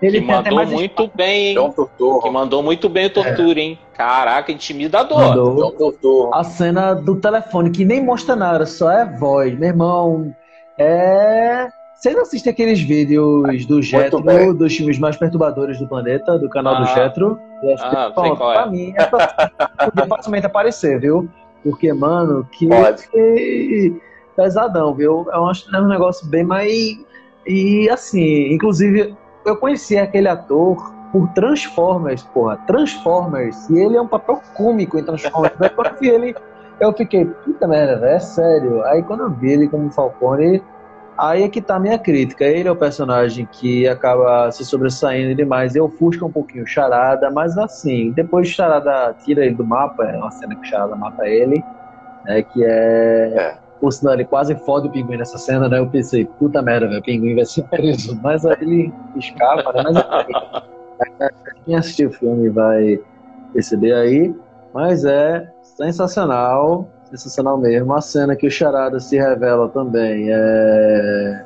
[0.00, 1.72] Que Ele até mandou muito bem, João hein?
[1.74, 2.22] Torturro.
[2.22, 3.76] Que mandou muito bem o Tortura, hein?
[3.94, 5.18] Caraca, intimidador.
[5.18, 5.72] Mandou.
[5.72, 6.32] Torturro.
[6.32, 9.58] A cena do telefone, que nem mostra nada, só é voz.
[9.58, 10.32] Meu irmão,
[10.78, 11.68] é.
[11.96, 14.54] Vocês assistem aqueles vídeos do Jetro, bem.
[14.54, 16.94] dos filmes mais perturbadores do planeta, do canal do Ah.
[16.94, 17.40] Jetro?
[17.62, 18.54] Eu acho que, Ah, sei pronto, qual é.
[18.54, 21.28] pra mim, essa pode facilmente aparecer, viu?
[21.64, 23.08] Porque, mano, que Pode.
[24.36, 25.26] pesadão, viu?
[25.32, 26.70] É um, é um negócio bem mais.
[27.46, 30.76] E assim, inclusive, eu conheci aquele ator
[31.10, 35.54] por Transformers, porra, Transformers, e ele é um papel cômico em Transformers.
[35.58, 36.36] Daí quando eu vi ele,
[36.80, 38.84] eu fiquei, puta merda, é sério.
[38.84, 40.62] Aí quando eu vi ele como Falcone,
[41.18, 42.44] aí é que tá a minha crítica.
[42.44, 45.74] Ele é o personagem que acaba se sobressaindo demais.
[45.74, 50.04] Eu ofusca um pouquinho o Charada, mas assim, depois o Charada tira ele do mapa,
[50.04, 51.62] é uma cena que o Charada mata ele,
[52.24, 53.34] né, que é...
[53.36, 53.68] É.
[53.80, 55.78] Por sinal, ele quase fode o pinguim nessa cena, né?
[55.78, 58.18] Eu pensei, puta merda, velho, o pinguim vai ser preso.
[58.22, 59.84] Mas aí ele escapa, né?
[59.84, 63.00] Mas enfim, quem assistiu o filme vai
[63.52, 64.34] perceber aí.
[64.74, 67.92] Mas é sensacional, sensacional mesmo.
[67.94, 71.44] A cena que o Charada se revela também é.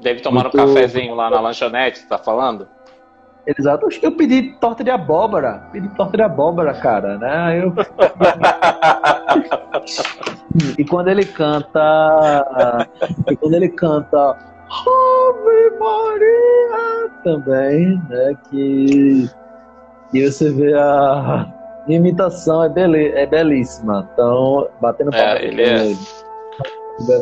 [0.00, 2.68] Deve tomar um Muito- cafezinho lá na lanchonete, tá falando?
[3.46, 5.68] Exato, eu pedi torta de abóbora.
[5.72, 7.62] Pedi torta de abóbora, cara, né?
[7.62, 7.72] Eu...
[10.78, 12.86] e quando ele canta.
[13.30, 14.36] E quando ele canta.
[14.70, 17.10] Ave Maria!
[17.24, 18.34] Também, né?
[18.50, 19.30] Que.
[20.12, 21.46] E você vê a
[21.96, 23.12] imitação é, bele...
[23.14, 24.08] é belíssima.
[24.12, 25.94] Então, batendo É, palma ele é-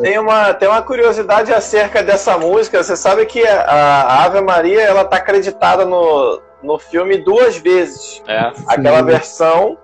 [0.01, 2.81] Tem uma, tem uma curiosidade acerca dessa música.
[2.81, 8.21] Você sabe que a, a Ave Maria ela tá acreditada no, no filme duas vezes.
[8.27, 8.51] É.
[8.67, 9.77] Aquela versão.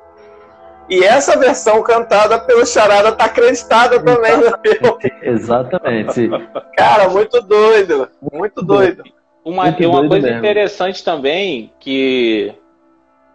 [0.90, 5.14] E essa versão cantada pelo Charada tá acreditada também no filme.
[5.22, 6.30] Exatamente.
[6.76, 8.10] Cara, muito doido.
[8.34, 9.04] Muito doido.
[9.46, 10.40] Uma, Muito e uma doido coisa mesmo.
[10.40, 12.54] interessante também, que,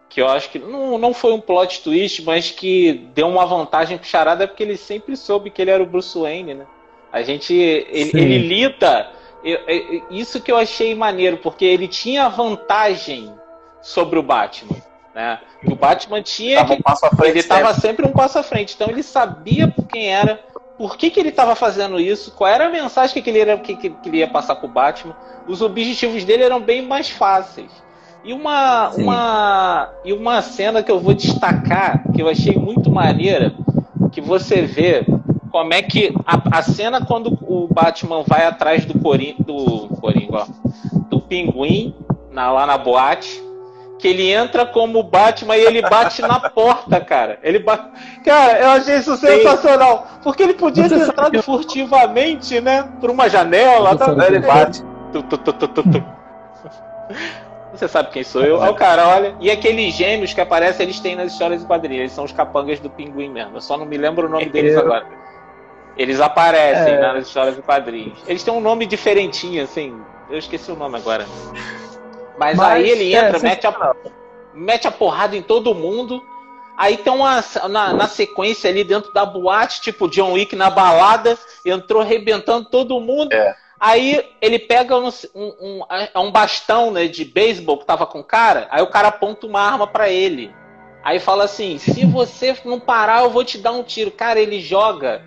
[0.08, 3.98] que eu acho que não, não foi um plot twist, mas que deu uma vantagem
[3.98, 6.66] pro Charada, é porque ele sempre soube que ele era o Bruce Wayne, né?
[7.12, 7.54] A gente.
[7.54, 9.10] Ele, ele lida.
[9.44, 13.32] eu- eu- isso que eu achei maneiro, porque ele tinha vantagem
[13.80, 14.76] sobre o Batman.
[15.14, 15.38] Né?
[15.60, 17.30] Que o Batman tinha Tava que um passo à frente.
[17.30, 20.36] ele estava sempre um passo à frente, então ele sabia quem era,
[20.76, 23.74] por que, que ele estava fazendo isso, qual era a mensagem que ele, era, que,
[23.74, 25.16] que ele ia passar pro Batman.
[25.46, 27.70] Os objetivos dele eram bem mais fáceis.
[28.24, 29.02] E uma, Sim.
[29.04, 33.54] uma, e uma cena que eu vou destacar, que eu achei muito maneira,
[34.12, 35.06] que você vê
[35.50, 40.46] como é que a, a cena quando o Batman vai atrás do Coringa, do, Coringa,
[41.08, 41.94] do Pinguim
[42.30, 43.42] na- lá na boate,
[43.98, 47.38] que ele entra como Batman e ele bate na porta, cara.
[47.42, 47.88] Ele bate...
[48.24, 50.06] Cara, eu achei isso sensacional.
[50.22, 52.88] Porque ele podia Você ter entrado furtivamente, né?
[53.00, 53.96] Por uma janela.
[53.96, 54.14] Tá...
[54.26, 54.84] ele bate.
[55.12, 56.04] Tu, tu, tu, tu, tu, tu.
[57.78, 58.60] Você sabe quem sou eu?
[58.60, 59.36] Aí o cara, olha.
[59.40, 62.00] E aqueles gêmeos que aparecem, eles têm nas histórias de quadrinhos.
[62.00, 63.56] Eles são os capangas do pinguim mesmo.
[63.56, 65.06] Eu só não me lembro o nome deles Eu- agora.
[65.96, 67.00] Eles aparecem É.
[67.00, 68.18] nas histórias de quadrinhos.
[68.26, 69.96] Eles têm um nome diferentinho, assim.
[70.28, 71.24] Eu esqueci o nome agora.
[72.36, 73.94] Mas, Mas, aí ele é, entra, mete, a,
[74.52, 76.20] mete a porrada em todo mundo.
[76.76, 77.42] Aí tem uma.
[77.70, 83.00] Na, na sequência ali dentro da boate, tipo John Wick na balada, entrou arrebentando todo
[83.00, 83.32] mundo.
[83.32, 83.54] É.
[83.80, 88.24] Aí ele pega um, um, um, um bastão né, de beisebol que tava com o
[88.24, 90.52] cara, aí o cara aponta uma arma para ele.
[91.04, 94.10] Aí fala assim: se você não parar, eu vou te dar um tiro.
[94.10, 95.22] Cara, ele joga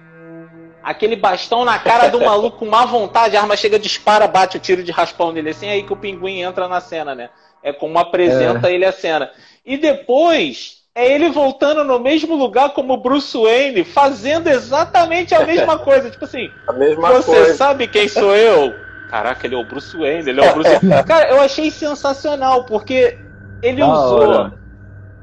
[0.84, 4.60] aquele bastão na cara do maluco com má vontade, a arma chega, dispara, bate o
[4.60, 5.52] tiro de raspão nele.
[5.52, 7.30] Assim é aí que o pinguim entra na cena, né?
[7.64, 8.74] É como apresenta é.
[8.74, 9.32] ele a cena.
[9.66, 15.80] E depois é ele voltando no mesmo lugar como Bruce Wayne, fazendo exatamente a mesma
[15.80, 16.10] coisa.
[16.10, 17.54] Tipo assim, a mesma você coisa.
[17.56, 18.74] sabe quem sou eu?
[19.10, 21.04] Caraca, ele é o Bruce Wayne, ele é o Bruce Wayne.
[21.06, 23.18] Cara, eu achei sensacional, porque
[23.62, 24.52] ele usou.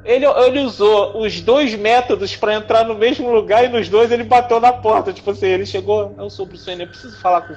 [0.05, 4.25] Ele, ele usou os dois métodos para entrar no mesmo lugar e nos dois ele
[4.25, 5.13] bateu na porta.
[5.13, 7.55] Tipo assim, ele chegou, eu sou o Bruce Wayne, eu preciso falar com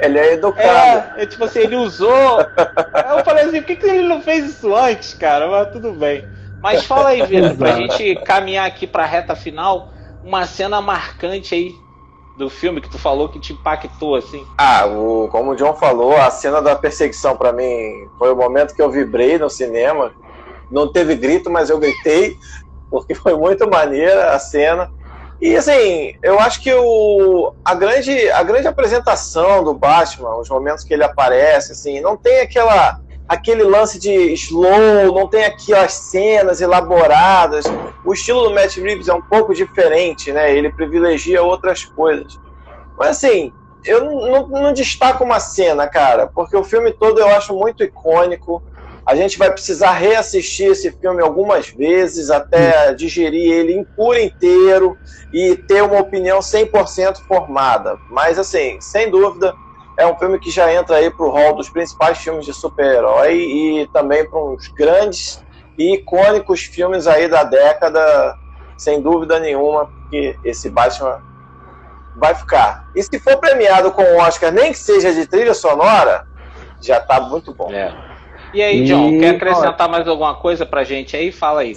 [0.00, 1.18] ele é educado.
[1.18, 2.40] É, é tipo assim, ele usou.
[2.40, 5.48] eu falei assim, por que, que ele não fez isso antes, cara?
[5.48, 6.28] Mas tudo bem.
[6.64, 9.90] Mas fala aí, Vitor, pra gente caminhar aqui pra reta final,
[10.24, 11.74] uma cena marcante aí
[12.38, 14.46] do filme que tu falou que te impactou, assim.
[14.56, 18.74] Ah, o, como o John falou, a cena da perseguição para mim foi o momento
[18.74, 20.12] que eu vibrei no cinema.
[20.70, 22.34] Não teve grito, mas eu gritei,
[22.90, 24.90] porque foi muito maneira a cena.
[25.42, 30.82] E assim, eu acho que o, a, grande, a grande apresentação do Batman, os momentos
[30.82, 32.98] que ele aparece, assim, não tem aquela
[33.28, 37.64] aquele lance de slow, não tem aquelas cenas elaboradas.
[38.04, 40.54] O estilo do Matt Reeves é um pouco diferente, né?
[40.54, 42.38] Ele privilegia outras coisas.
[42.98, 43.52] Mas assim,
[43.84, 48.62] eu não, não, destaco uma cena, cara, porque o filme todo eu acho muito icônico.
[49.06, 54.96] A gente vai precisar reassistir esse filme algumas vezes até digerir ele por inteiro
[55.30, 57.98] e ter uma opinião 100% formada.
[58.08, 59.54] Mas, assim, sem dúvida,
[59.96, 63.86] é um filme que já entra aí pro hall dos principais filmes de super-herói e
[63.92, 65.42] também para uns grandes
[65.78, 68.36] e icônicos filmes aí da década,
[68.76, 71.22] sem dúvida nenhuma, que esse Batman
[72.16, 72.88] vai ficar.
[72.94, 76.26] E se for premiado com o Oscar, nem que seja de trilha sonora,
[76.80, 77.70] já tá muito bom.
[77.72, 77.94] É.
[78.52, 79.20] E aí, John, e...
[79.20, 81.32] quer acrescentar mais alguma coisa pra gente aí?
[81.32, 81.76] Fala aí.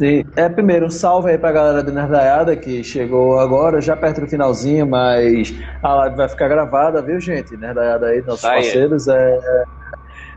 [0.00, 0.24] Sim.
[0.34, 4.26] É, primeiro, um salve aí pra galera do Nerdaiada que chegou agora, já perto do
[4.26, 7.54] finalzinho, mas a live vai ficar gravada, viu, gente?
[7.54, 9.38] Nerdaiada aí, nossos tá parceiros, é,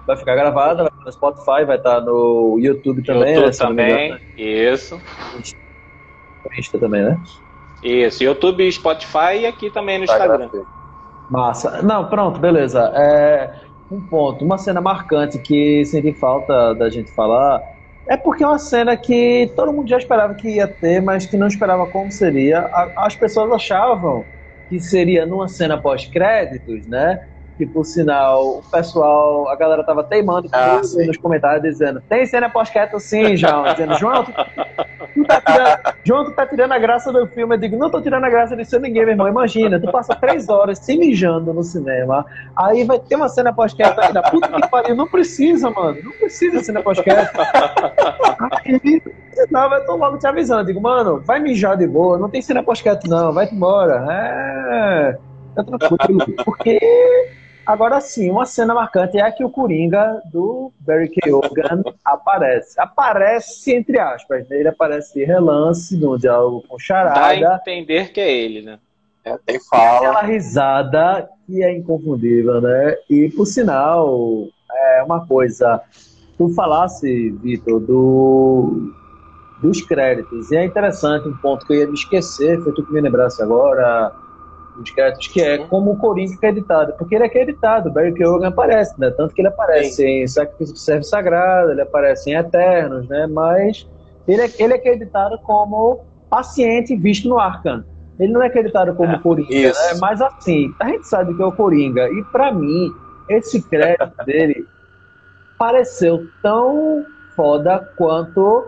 [0.05, 3.35] vai ficar gravada, vai estar no Spotify, vai estar no YouTube também.
[3.35, 5.01] YouTube né, também, isso.
[6.59, 7.17] Insta também, né?
[7.81, 10.49] Isso, YouTube, Spotify e aqui também no tá Instagram.
[11.29, 11.81] Massa.
[11.81, 12.91] Não, pronto, beleza.
[12.93, 17.61] É, um ponto, uma cena marcante que senti falta da gente falar
[18.09, 21.37] é porque é uma cena que todo mundo já esperava que ia ter, mas que
[21.37, 22.69] não esperava como seria.
[22.97, 24.25] As pessoas achavam
[24.69, 27.19] que seria numa cena pós-créditos, né?
[27.57, 32.49] Que por sinal, o pessoal, a galera tava teimando ah, nos comentários dizendo: tem cena
[32.49, 33.63] pós-crédito sim, João.
[33.65, 37.53] Dizendo, João, tu, tu tá tirando, João, tu tá tirando a graça do filme.
[37.53, 39.27] Eu digo, não tô tirando a graça de ser ninguém, meu irmão.
[39.27, 42.25] Imagina, tu passa três horas se mijando no cinema,
[42.55, 44.23] aí vai ter uma cena pós-crédito ainda.
[44.23, 45.97] Puta que pariu, não precisa, mano.
[46.03, 47.37] Não precisa de cena pós-crédito.
[49.51, 50.61] Não, eu tô logo te avisando.
[50.61, 54.05] Eu digo, mano, vai mijar de boa, não tem cena pós-crédito, não, vai embora.
[54.09, 55.17] É.
[55.55, 56.25] Tá tranquilo.
[56.43, 56.79] Porque
[57.65, 62.79] Agora sim, uma cena marcante é que o Coringa do Barry Keoghan aparece.
[62.79, 64.59] Aparece entre aspas, né?
[64.59, 67.39] ele aparece de relance no diálogo com Charada.
[67.39, 68.79] Dá a entender que é ele, né?
[69.23, 69.97] É, tem fala.
[69.97, 72.95] Aquela risada que é inconfundível, né?
[73.09, 75.81] E por sinal, é uma coisa.
[76.37, 78.91] Tu falasse, Vitor, do,
[79.61, 80.51] dos créditos.
[80.51, 83.41] E é interessante um ponto que eu ia me esquecer, foi tu que me lembrasse
[83.41, 84.13] agora
[84.79, 88.13] os créditos, que é como o Coringa é editado, porque ele é acreditado, o Barry
[88.13, 89.11] Keoghan aparece, né?
[89.11, 90.23] Tanto que ele aparece Sim.
[90.23, 93.27] em Sacrifício do Servo Sagrado, ele aparece em Eternos, né?
[93.27, 93.87] Mas
[94.27, 97.83] ele é, ele é acreditado como paciente visto no Arkham.
[98.19, 99.73] Ele não é acreditado como é, Coringa, né?
[99.99, 102.91] Mas assim, a gente sabe que é o Coringa, e para mim,
[103.29, 104.65] esse crédito dele
[105.57, 107.05] pareceu tão
[107.35, 108.67] foda quanto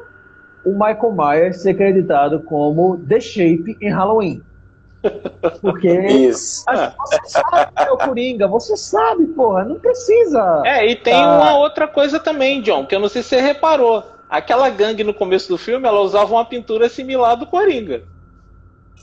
[0.65, 4.41] o Michael Myers ser acreditado como The Shape em Halloween.
[5.61, 6.63] Porque Isso.
[6.65, 10.61] você sabe que é o Coringa, você sabe, porra, não precisa.
[10.65, 11.37] É, e tem tá...
[11.37, 14.03] uma outra coisa também, John, que eu não sei se você reparou.
[14.29, 18.03] Aquela gangue no começo do filme, ela usava uma pintura similar do Coringa.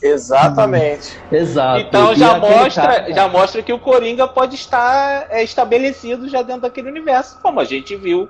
[0.02, 1.16] Exatamente.
[1.30, 1.80] Hum, exato.
[1.80, 3.12] Então já mostra, cara...
[3.12, 7.64] já mostra que o Coringa pode estar é, estabelecido já dentro daquele universo, como a
[7.64, 8.28] gente viu.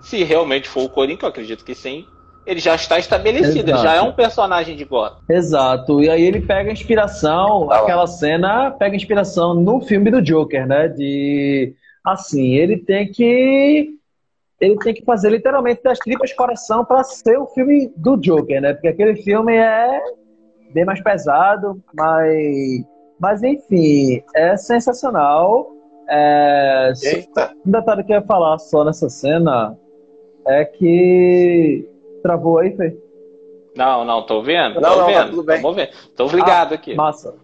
[0.00, 2.06] Se realmente for o Coringa, eu acredito que sim
[2.46, 3.70] ele já está estabelecido, Exato.
[3.70, 5.18] ele já é um personagem de Gotham.
[5.28, 10.66] Exato, e aí ele pega inspiração, tá aquela cena pega inspiração no filme do Joker,
[10.66, 10.88] né?
[10.88, 11.74] De
[12.04, 13.90] assim, ele tem que
[14.60, 18.72] ele tem que fazer literalmente das tripas coração para ser o filme do Joker, né?
[18.72, 20.00] Porque aquele filme é
[20.72, 22.84] bem mais pesado, mais
[23.20, 25.70] Mas enfim, é sensacional.
[26.08, 26.92] É...
[27.02, 27.52] Eita.
[27.64, 29.76] Um detalhe que eu ia falar só nessa cena
[30.46, 31.88] é que.
[32.22, 32.96] Travou aí, Fê?
[33.76, 34.80] Não, não, tô vendo?
[34.80, 35.30] Não, tô não, tá vendo.
[35.30, 35.62] tudo bem.
[35.62, 35.88] Tô vendo.
[36.16, 36.94] Tô ligado Ah, aqui.
[36.94, 37.34] Massa.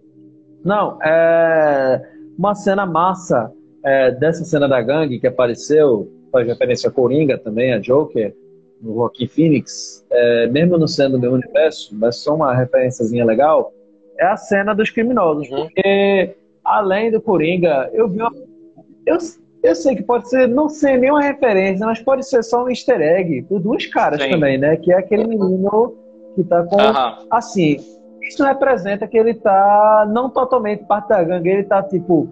[0.64, 2.02] Não, é
[2.38, 3.52] uma cena massa
[3.84, 8.34] é, dessa cena da gangue que apareceu, faz referência a Coringa também, a Joker,
[8.80, 13.72] no Joaquin Phoenix, é, mesmo não sendo do meu universo, mas só uma referenciazinha legal,
[14.18, 15.48] é a cena dos criminosos.
[15.50, 15.64] Uhum.
[15.64, 18.32] Porque, além do Coringa, eu vi uma...
[19.06, 19.16] eu,
[19.62, 23.00] eu sei que pode ser, não ser nenhuma referência, mas pode ser só um easter
[23.00, 24.30] egg por duas caras Sim.
[24.30, 24.76] também, né?
[24.76, 25.96] Que é aquele menino
[26.34, 26.76] que tá com
[27.30, 27.76] assim,
[28.22, 32.28] isso representa que ele tá não totalmente parte da gangue, ele tá tipo,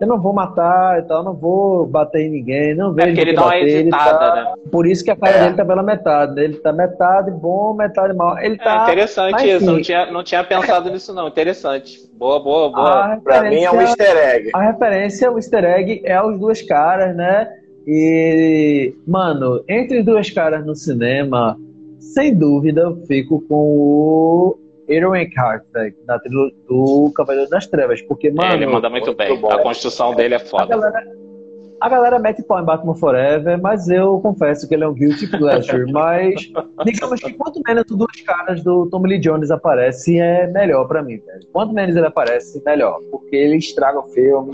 [0.00, 3.20] eu não vou matar e tal, não vou bater em ninguém, não É vejo porque
[3.20, 4.54] ele ninguém dá uma bater, ele hesitada, tá- né?
[4.72, 5.42] Por isso que a cara É.
[5.42, 6.44] dele tá pela metade, né?
[6.44, 8.38] Ele tá metade bom, metade mal.
[8.38, 8.82] Ele É tá.
[8.84, 11.98] interessante mas, isso, não tinha, não tinha pensado nisso não, interessante.
[12.18, 13.20] Boa, boa, boa.
[13.22, 14.50] Pra mim é um easter egg.
[14.54, 17.46] A referência, o easter egg é os duas caras, né?
[17.86, 21.56] E, mano, entre duas caras no cinema,
[21.98, 24.58] sem dúvida eu fico com o
[24.90, 25.64] Aaron Eckhart,
[26.04, 28.02] da trilogia do Cavaleiro das Trevas.
[28.02, 29.38] Porque, mano, ele manda muito, muito bem.
[29.38, 29.50] bom.
[29.50, 30.66] A construção dele é a foda.
[30.66, 31.04] galera,
[31.80, 35.26] a galera mete pau em Batman Forever, mas eu confesso que ele é um guilty
[35.26, 35.88] pleasure.
[35.92, 36.34] mas,
[36.84, 41.02] digamos que quanto menos os dois caras do Tommy Lee Jones aparecem, é melhor pra
[41.02, 41.46] mim, velho.
[41.52, 43.00] Quanto menos ele aparece, melhor.
[43.10, 44.52] Porque ele estraga o filme.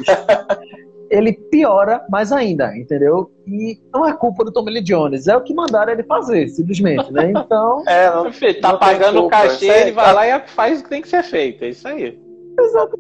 [1.11, 3.31] Ele piora mais ainda, entendeu?
[3.47, 7.13] E não é culpa do Tommy Lee Jones, é o que mandaram ele fazer, simplesmente,
[7.13, 7.31] né?
[7.37, 10.49] Então, É, não, Filho, tá não pagando o cachê, aí ele vai tá- lá e
[10.49, 11.65] faz o que tem que ser feito.
[11.65, 12.19] É isso aí.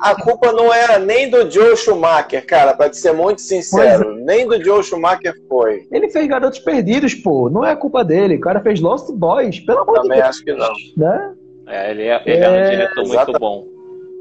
[0.00, 4.14] A culpa não era nem do Joe Schumacher, cara, pra te ser muito sincero.
[4.16, 5.86] Nem do Joe Schumacher foi.
[5.90, 7.48] ele fez Garotos Perdidos, pô.
[7.48, 8.36] Não é culpa dele.
[8.36, 10.72] O cara fez Lost Boys, pelo amor de Também Deus, acho que não.
[10.98, 11.32] né?
[11.68, 13.40] É, ele é, ele é um É, diretor muito exatamente.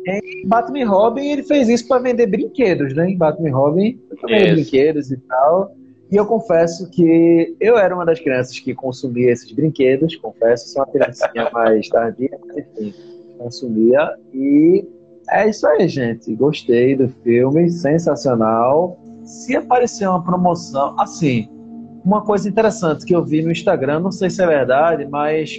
[0.06, 0.50] Bom.
[0.50, 3.10] Batman Robin, ele fez isso pra vender brinquedos, né?
[3.10, 4.54] Em Batman Robin, vender Isso.
[4.56, 5.76] brinquedos e tal.
[6.12, 10.84] E eu confesso que eu era uma das crianças que consumia esses brinquedos, confesso, sou
[10.84, 12.94] uma criancinha mais tardia, mas enfim,
[13.38, 14.16] consumia.
[14.34, 14.86] E
[15.32, 16.34] é isso aí, gente.
[16.36, 19.00] Gostei do filme, sensacional.
[19.24, 21.50] Se aparecer uma promoção, assim,
[22.06, 25.58] uma coisa interessante que eu vi no Instagram, não sei se é verdade, mas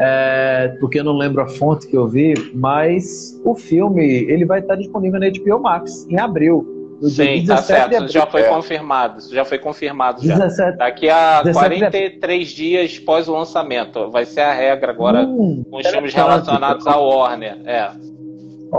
[0.00, 4.60] é, porque eu não lembro a fonte que eu vi, mas o filme ele vai
[4.60, 8.04] estar disponível na HBO Max em abril, no dia Sim, tá 17 certo.
[8.04, 8.48] Isso já foi É.
[8.48, 9.18] confirmado.
[9.18, 10.34] Isso já foi confirmado já.
[10.38, 14.10] 17 Daqui a 17 de 43 dias pós o lançamento.
[14.10, 17.58] Vai ser a regra agora Hum, com os filmes relacionados à Warner.
[17.66, 17.90] É.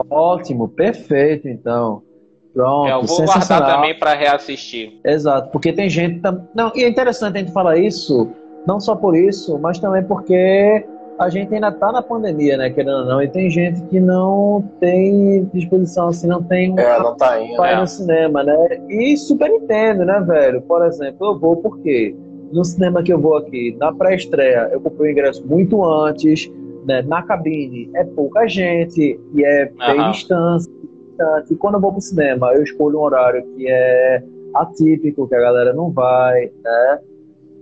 [0.09, 2.01] Ótimo, perfeito, então.
[2.53, 4.99] Pronto, É, eu vou guardar também para reassistir.
[5.05, 6.19] Exato, porque tem gente.
[6.19, 8.30] tam- Não, e é interessante a gente falar isso,
[8.67, 10.86] não só por isso, mas também porque
[11.22, 14.63] a gente ainda tá na pandemia, né, querendo ou não, e tem gente que não
[14.80, 17.57] tem disposição, assim, não tem É, não tá indo.
[17.57, 17.80] vai É.
[17.80, 18.57] no cinema, né?
[18.89, 20.61] E super entendo, né, velho?
[20.63, 22.15] Por exemplo, eu vou porque
[22.51, 26.51] no cinema que eu vou aqui, na pré-estreia, eu comprei o ingresso muito antes,
[26.86, 27.01] né?
[27.03, 30.11] Na cabine é pouca gente e é bem Aham.
[30.11, 30.72] distância.
[31.09, 31.53] distante.
[31.53, 34.24] E quando eu vou pro cinema, eu escolho um horário que é
[34.55, 36.99] atípico, que a galera não vai, né?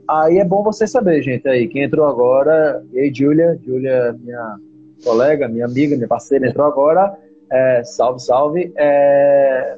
[0.09, 4.57] Aí é bom você saber, gente, aí, quem entrou agora, e aí, Júlia, Júlia, minha
[5.03, 7.15] colega, minha amiga, minha parceira, entrou agora,
[7.51, 9.77] é, salve, salve, é,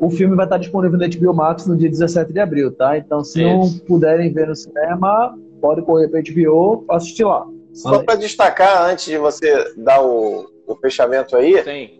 [0.00, 2.96] o filme vai estar disponível no HBO Max no dia 17 de abril, tá?
[2.96, 3.84] Então, se não Isso.
[3.84, 7.46] puderem ver no cinema, pode correr para HBO assistir lá.
[7.74, 11.95] Só para destacar, antes de você dar o, o fechamento aí, Sim.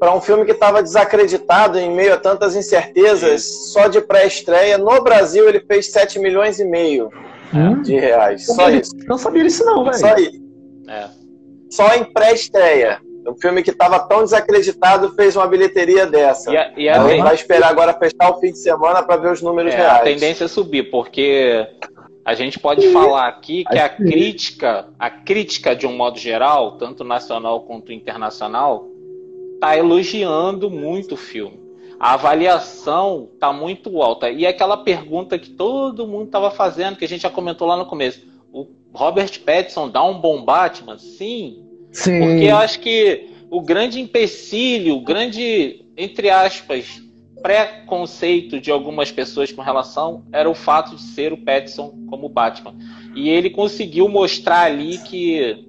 [0.00, 5.02] Para um filme que estava desacreditado em meio a tantas incertezas, só de pré-estreia, no
[5.02, 7.10] Brasil ele fez 7 milhões e meio
[7.52, 7.82] Hum?
[7.82, 8.46] de reais.
[8.46, 8.92] Só isso.
[9.06, 9.96] Não sabia disso não, velho.
[9.98, 10.40] Só isso.
[10.88, 11.08] É.
[11.70, 12.98] Só em pré-estreia.
[13.28, 16.50] Um filme que estava tão desacreditado fez uma bilheteria dessa.
[16.50, 19.16] E a, e a Então, ten- vai esperar agora fechar o fim de semana para
[19.16, 20.00] ver os números é, reais.
[20.00, 21.66] a tendência é subir, porque
[22.24, 26.18] a gente pode falar aqui que a Acho que- crítica, a crítica de um modo
[26.18, 28.86] geral, tanto nacional quanto internacional,
[29.60, 31.60] está elogiando muito o filme.
[31.98, 34.30] A avaliação está muito alta.
[34.30, 37.84] E aquela pergunta que todo mundo estava fazendo, que a gente já comentou lá no
[37.84, 38.26] começo.
[38.50, 40.96] O Robert Pattinson dá um bom Batman?
[40.96, 41.62] Sim,
[41.92, 42.20] Sim.
[42.20, 47.02] porque eu acho que o grande empecilho, o grande, entre aspas,
[47.42, 52.74] preconceito de algumas pessoas com relação era o fato de ser o Pattinson como Batman.
[53.14, 55.66] E ele conseguiu mostrar ali que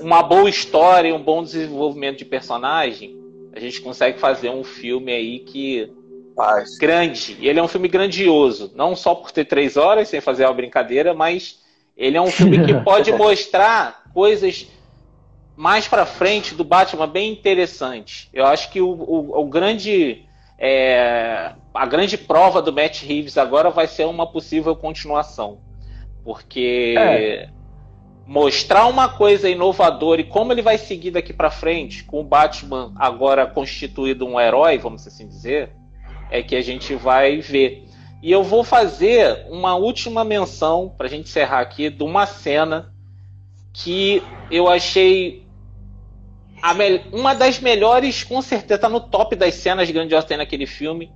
[0.00, 3.23] uma boa história e um bom desenvolvimento de personagem,
[3.54, 5.92] a gente consegue fazer um filme aí que
[6.34, 6.76] Faz.
[6.76, 7.36] grande.
[7.38, 10.54] E ele é um filme grandioso, não só por ter três horas, sem fazer uma
[10.54, 11.62] brincadeira, mas
[11.96, 14.66] ele é um filme que pode mostrar coisas
[15.56, 18.28] mais para frente do Batman bem interessante.
[18.32, 20.26] Eu acho que o, o, o grande
[20.58, 25.58] é, a grande prova do Matt Reeves agora vai ser uma possível continuação,
[26.24, 27.48] porque é.
[28.26, 32.92] Mostrar uma coisa inovadora e como ele vai seguir daqui para frente com o Batman
[32.96, 35.70] agora constituído um herói, vamos assim dizer,
[36.30, 37.86] é que a gente vai ver.
[38.22, 42.92] E eu vou fazer uma última menção para a gente encerrar aqui de uma cena
[43.72, 45.44] que eu achei
[47.12, 51.12] uma das melhores, com certeza, tá no top das cenas grandiosas tem naquele filme,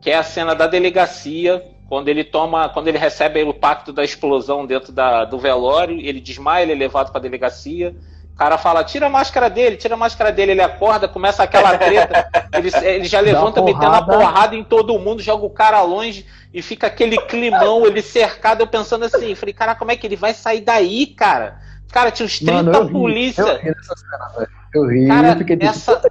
[0.00, 4.04] que é a cena da delegacia, quando ele toma, quando ele recebe o pacto da
[4.04, 7.96] explosão dentro da, do velório, ele desmaia, ele é levado para a delegacia.
[8.34, 11.76] O cara fala, tira a máscara dele, tira a máscara dele, ele acorda, começa aquela
[11.78, 16.26] treta, ele, ele já levanta metendo a porrada em todo mundo, joga o cara longe
[16.52, 20.14] e fica aquele climão, ele cercado, eu pensando assim, falei, cara, como é que ele
[20.14, 21.58] vai sair daí, cara?
[21.90, 23.42] Cara, tinha uns 30 Mano, polícia.
[23.42, 26.02] Eu ri nessa cena, eu ri, Cara, eu fiquei essa,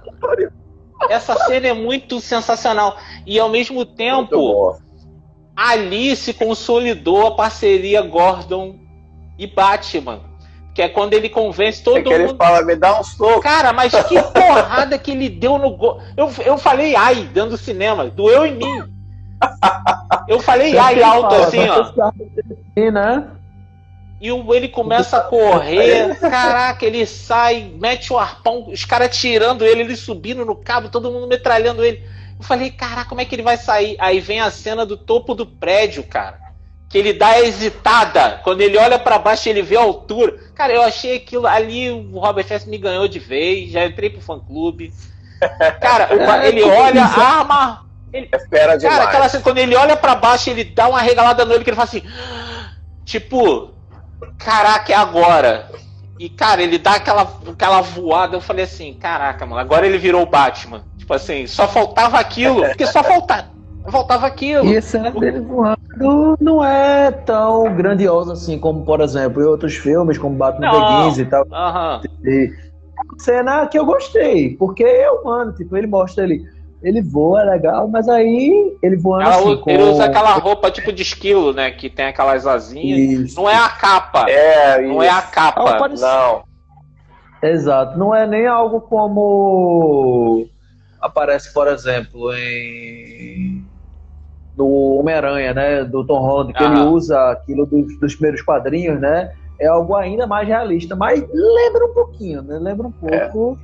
[1.08, 2.98] essa cena é muito sensacional.
[3.24, 4.76] E ao mesmo tempo,
[5.58, 8.76] ali se consolidou a parceria Gordon
[9.36, 10.20] e Batman.
[10.72, 12.20] Que é quando ele convence todo é que mundo.
[12.20, 13.40] Ele fala, me dá um soco.
[13.40, 16.00] Cara, mas que porrada que ele deu no gol.
[16.16, 18.84] Eu, eu falei ai dentro do cinema, doeu em mim.
[20.28, 22.12] Eu falei ai alto assim, ó.
[22.76, 23.26] Né?
[24.20, 29.64] E o, ele começa a correr, caraca, ele sai, mete o arpão, os caras tirando
[29.64, 32.04] ele, ele subindo no cabo, todo mundo metralhando ele.
[32.38, 33.96] Eu falei, caraca, como é que ele vai sair?
[33.98, 36.38] Aí vem a cena do topo do prédio, cara.
[36.88, 38.40] Que ele dá a hesitada.
[38.44, 40.38] Quando ele olha para baixo, ele vê a altura.
[40.54, 44.22] Cara, eu achei aquilo ali, o Robert Fest me ganhou de vez, já entrei pro
[44.22, 44.92] fã clube.
[45.80, 47.86] Cara, é, ele olha, arma.
[48.12, 48.96] Ele, Espera demais.
[48.96, 51.70] Cara, aquela cena, quando ele olha para baixo, ele dá uma regalada no olho que
[51.70, 52.02] ele fala assim.
[53.04, 53.72] Tipo,
[54.38, 55.70] caraca, é agora.
[56.18, 58.36] E, cara, ele dá aquela, aquela voada.
[58.36, 60.84] Eu falei assim, caraca, mano, agora ele virou o Batman.
[61.08, 63.48] Tipo assim, só faltava aquilo, porque só faltava.
[63.90, 64.66] Faltava aquilo.
[64.66, 69.74] E a cena dele voando não é tão grandiosa assim como, por exemplo, em outros
[69.74, 71.44] filmes, como Batman Begins e tal.
[71.44, 72.02] Uhum.
[72.26, 72.52] E,
[73.16, 76.44] cena que eu gostei, porque é humano, tipo, ele mostra ele
[76.82, 79.90] ele voa legal, mas aí ele voando Ela, assim, Ele com...
[79.90, 81.70] usa aquela roupa tipo de esquilo, né?
[81.70, 82.98] Que tem aquelas asinhas.
[82.98, 83.40] Isso.
[83.40, 84.28] Não é a capa.
[84.28, 85.88] É, não é a capa.
[85.88, 86.42] Não, não.
[87.42, 87.98] Exato.
[87.98, 90.46] Não é nem algo como
[91.00, 93.64] aparece, por exemplo, em
[94.56, 95.84] no Homem-Aranha, né?
[95.84, 96.66] Do Tom Holland, que ah.
[96.66, 99.32] ele usa aquilo dos, dos primeiros quadrinhos, né?
[99.60, 102.58] É algo ainda mais realista, mas lembra um pouquinho, né?
[102.60, 103.58] Lembra um pouco.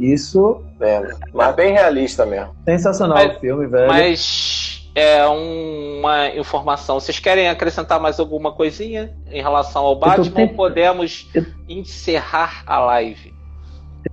[0.00, 0.62] É isso.
[0.80, 1.02] É,
[1.34, 2.54] mas bem realista mesmo.
[2.64, 3.88] Sensacional mas, o filme, velho.
[3.88, 7.00] Mas é uma informação.
[7.00, 10.42] Vocês querem acrescentar mais alguma coisinha em relação ao Batman?
[10.42, 11.44] Ou podemos eu...
[11.68, 13.37] encerrar a live?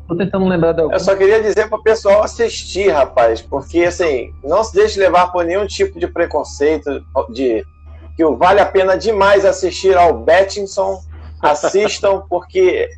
[0.07, 0.77] Eu tô tentando lembrar.
[0.77, 5.31] Eu só queria dizer para o pessoal assistir, rapaz, porque assim, não se deixe levar
[5.31, 7.65] por nenhum tipo de preconceito de
[8.15, 11.01] que vale a pena demais assistir ao Bettinson.
[11.41, 12.89] Assistam, porque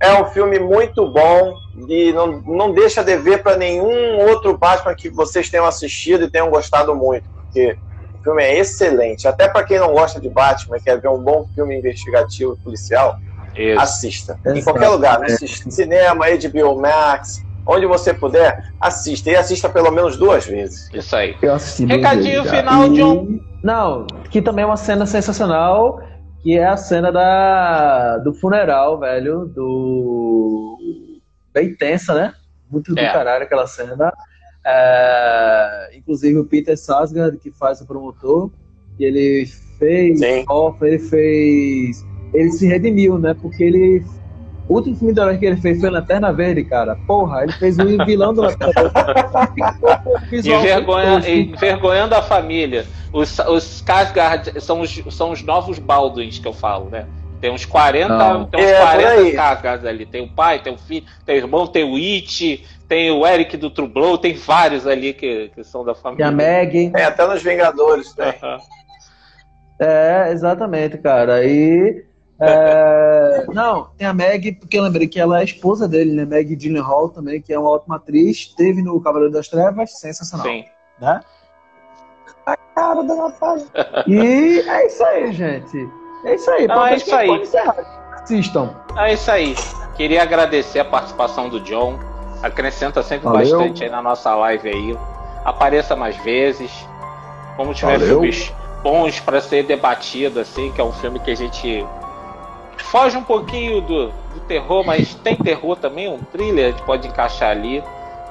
[0.00, 1.54] é um filme muito bom
[1.88, 6.30] e não, não deixa de ver para nenhum outro Batman que vocês tenham assistido e
[6.30, 7.76] tenham gostado muito, porque
[8.18, 9.28] o filme é excelente.
[9.28, 13.18] Até para quem não gosta de Batman e quer ver um bom filme investigativo policial,
[13.56, 13.80] Isso.
[13.80, 14.38] assista.
[14.44, 14.58] Exato.
[14.58, 19.30] Em qualquer lugar, no cinema, HBO Max, onde você puder, assista.
[19.30, 20.88] E assista pelo menos duas vezes.
[20.92, 21.36] Isso aí.
[21.86, 23.40] Recadinho final, de um.
[23.62, 26.00] Não, que também é uma cena sensacional
[26.44, 30.78] que é a cena da, do funeral, velho, do.
[31.54, 32.34] Bem tensa, né?
[32.70, 33.10] Muito do é.
[33.10, 34.12] caralho aquela cena.
[34.62, 35.90] É...
[35.96, 38.50] Inclusive o Peter Sasgard, que faz o promotor,
[38.98, 39.46] e ele
[39.78, 40.20] fez.
[40.46, 42.04] Off, ele fez.
[42.34, 43.34] Ele se redimiu, né?
[43.40, 44.04] Porque ele
[44.68, 46.96] o último filme da que ele fez foi Lanterna Verde, cara.
[47.06, 50.48] Porra, ele fez o vilão do Lanterna Verde.
[50.48, 52.86] Envergonha, envergonhando a família.
[53.12, 57.06] Os, os Skarsgård são os, são os novos Baldwins que eu falo, né?
[57.40, 58.46] Tem uns 40, Não.
[58.46, 60.06] tem uns é, 40 Skarsgård ali.
[60.06, 63.58] Tem o pai, tem o filho, tem o irmão, tem o It, tem o Eric
[63.58, 66.24] do True Blow, tem vários ali que, que são da família.
[66.24, 66.92] Tem a Meg.
[66.96, 68.34] É, até nos Vingadores, né?
[69.78, 71.44] É, exatamente, cara.
[71.44, 72.04] E
[72.40, 76.24] é, não, tem a Meg, porque eu lembrei que ela é esposa dele, né?
[76.24, 78.46] Meg Gyllenhaal também, que é uma ótima atriz.
[78.56, 80.46] Teve no Cavaleiro das Trevas, sensacional.
[80.46, 80.64] Sim.
[81.00, 81.20] Né?
[82.46, 83.66] A cara da Natália.
[84.06, 85.88] e é isso aí, gente.
[86.24, 86.66] É isso aí.
[86.66, 87.30] Não, é isso aí.
[88.14, 88.74] Assistam.
[88.96, 89.54] É isso aí.
[89.96, 91.98] Queria agradecer a participação do John.
[92.42, 93.58] Acrescenta sempre Valeu.
[93.58, 94.98] bastante aí na nossa live aí.
[95.44, 96.70] Apareça mais vezes.
[97.56, 98.20] Como tiver Valeu.
[98.20, 98.52] filmes
[98.82, 101.86] bons para ser debatido, assim, que é um filme que a gente
[102.78, 107.08] foge um pouquinho do, do terror, mas tem terror também, um thriller, a gente pode
[107.08, 107.82] encaixar ali.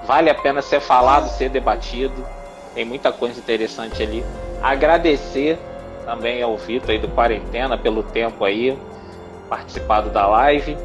[0.06, 2.26] Vale a pena ser falado, ser debatido.
[2.76, 4.24] Tem muita coisa interessante ali.
[4.62, 5.58] Agradecer
[6.06, 8.78] também ao Vitor aí do Quarentena pelo tempo aí,
[9.50, 10.78] participado da live.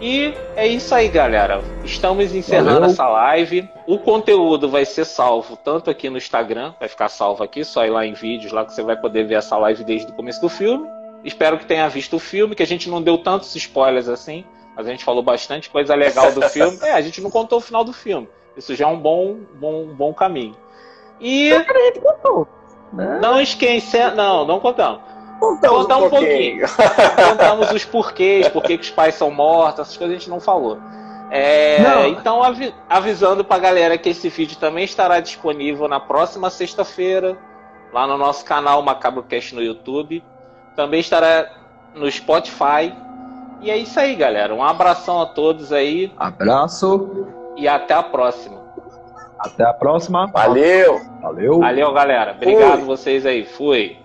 [0.00, 1.62] E é isso aí, galera.
[1.84, 2.90] Estamos encerrando Valeu.
[2.90, 3.68] essa live.
[3.86, 7.90] O conteúdo vai ser salvo tanto aqui no Instagram, vai ficar salvo aqui, só ir
[7.90, 10.48] lá em vídeos lá que você vai poder ver essa live desde o começo do
[10.48, 10.86] filme.
[11.24, 14.44] Espero que tenha visto o filme, que a gente não deu tantos spoilers assim,
[14.76, 16.78] mas a gente falou bastante coisa legal do filme.
[16.84, 18.28] É, a gente não contou o final do filme.
[18.56, 20.54] Isso já é um bom, bom, bom caminho.
[21.20, 21.52] E.
[21.52, 22.46] a gente contou.
[22.92, 23.18] Né?
[23.20, 23.98] Não esquece.
[24.10, 25.00] Não, não contamos.
[25.40, 26.66] Contamos um, um pouquinho.
[27.28, 30.78] Contamos os porquês, por que os pais são mortos, essas coisas a gente não falou.
[31.30, 37.36] É, então, avi avisando pra galera que esse vídeo também estará disponível na próxima sexta-feira,
[37.92, 40.22] lá no nosso canal MacabroCast no YouTube.
[40.76, 41.46] Também estará
[41.94, 42.92] no Spotify.
[43.60, 44.54] E é isso aí, galera.
[44.54, 46.12] Um abração a todos aí.
[46.16, 47.26] Abraço.
[47.56, 48.60] E até a próxima.
[49.38, 50.26] Até a próxima.
[50.26, 51.00] Valeu.
[51.20, 51.60] Valeu.
[51.60, 52.32] Valeu, galera.
[52.32, 52.86] Obrigado Fui.
[52.86, 53.44] vocês aí.
[53.44, 54.03] Fui.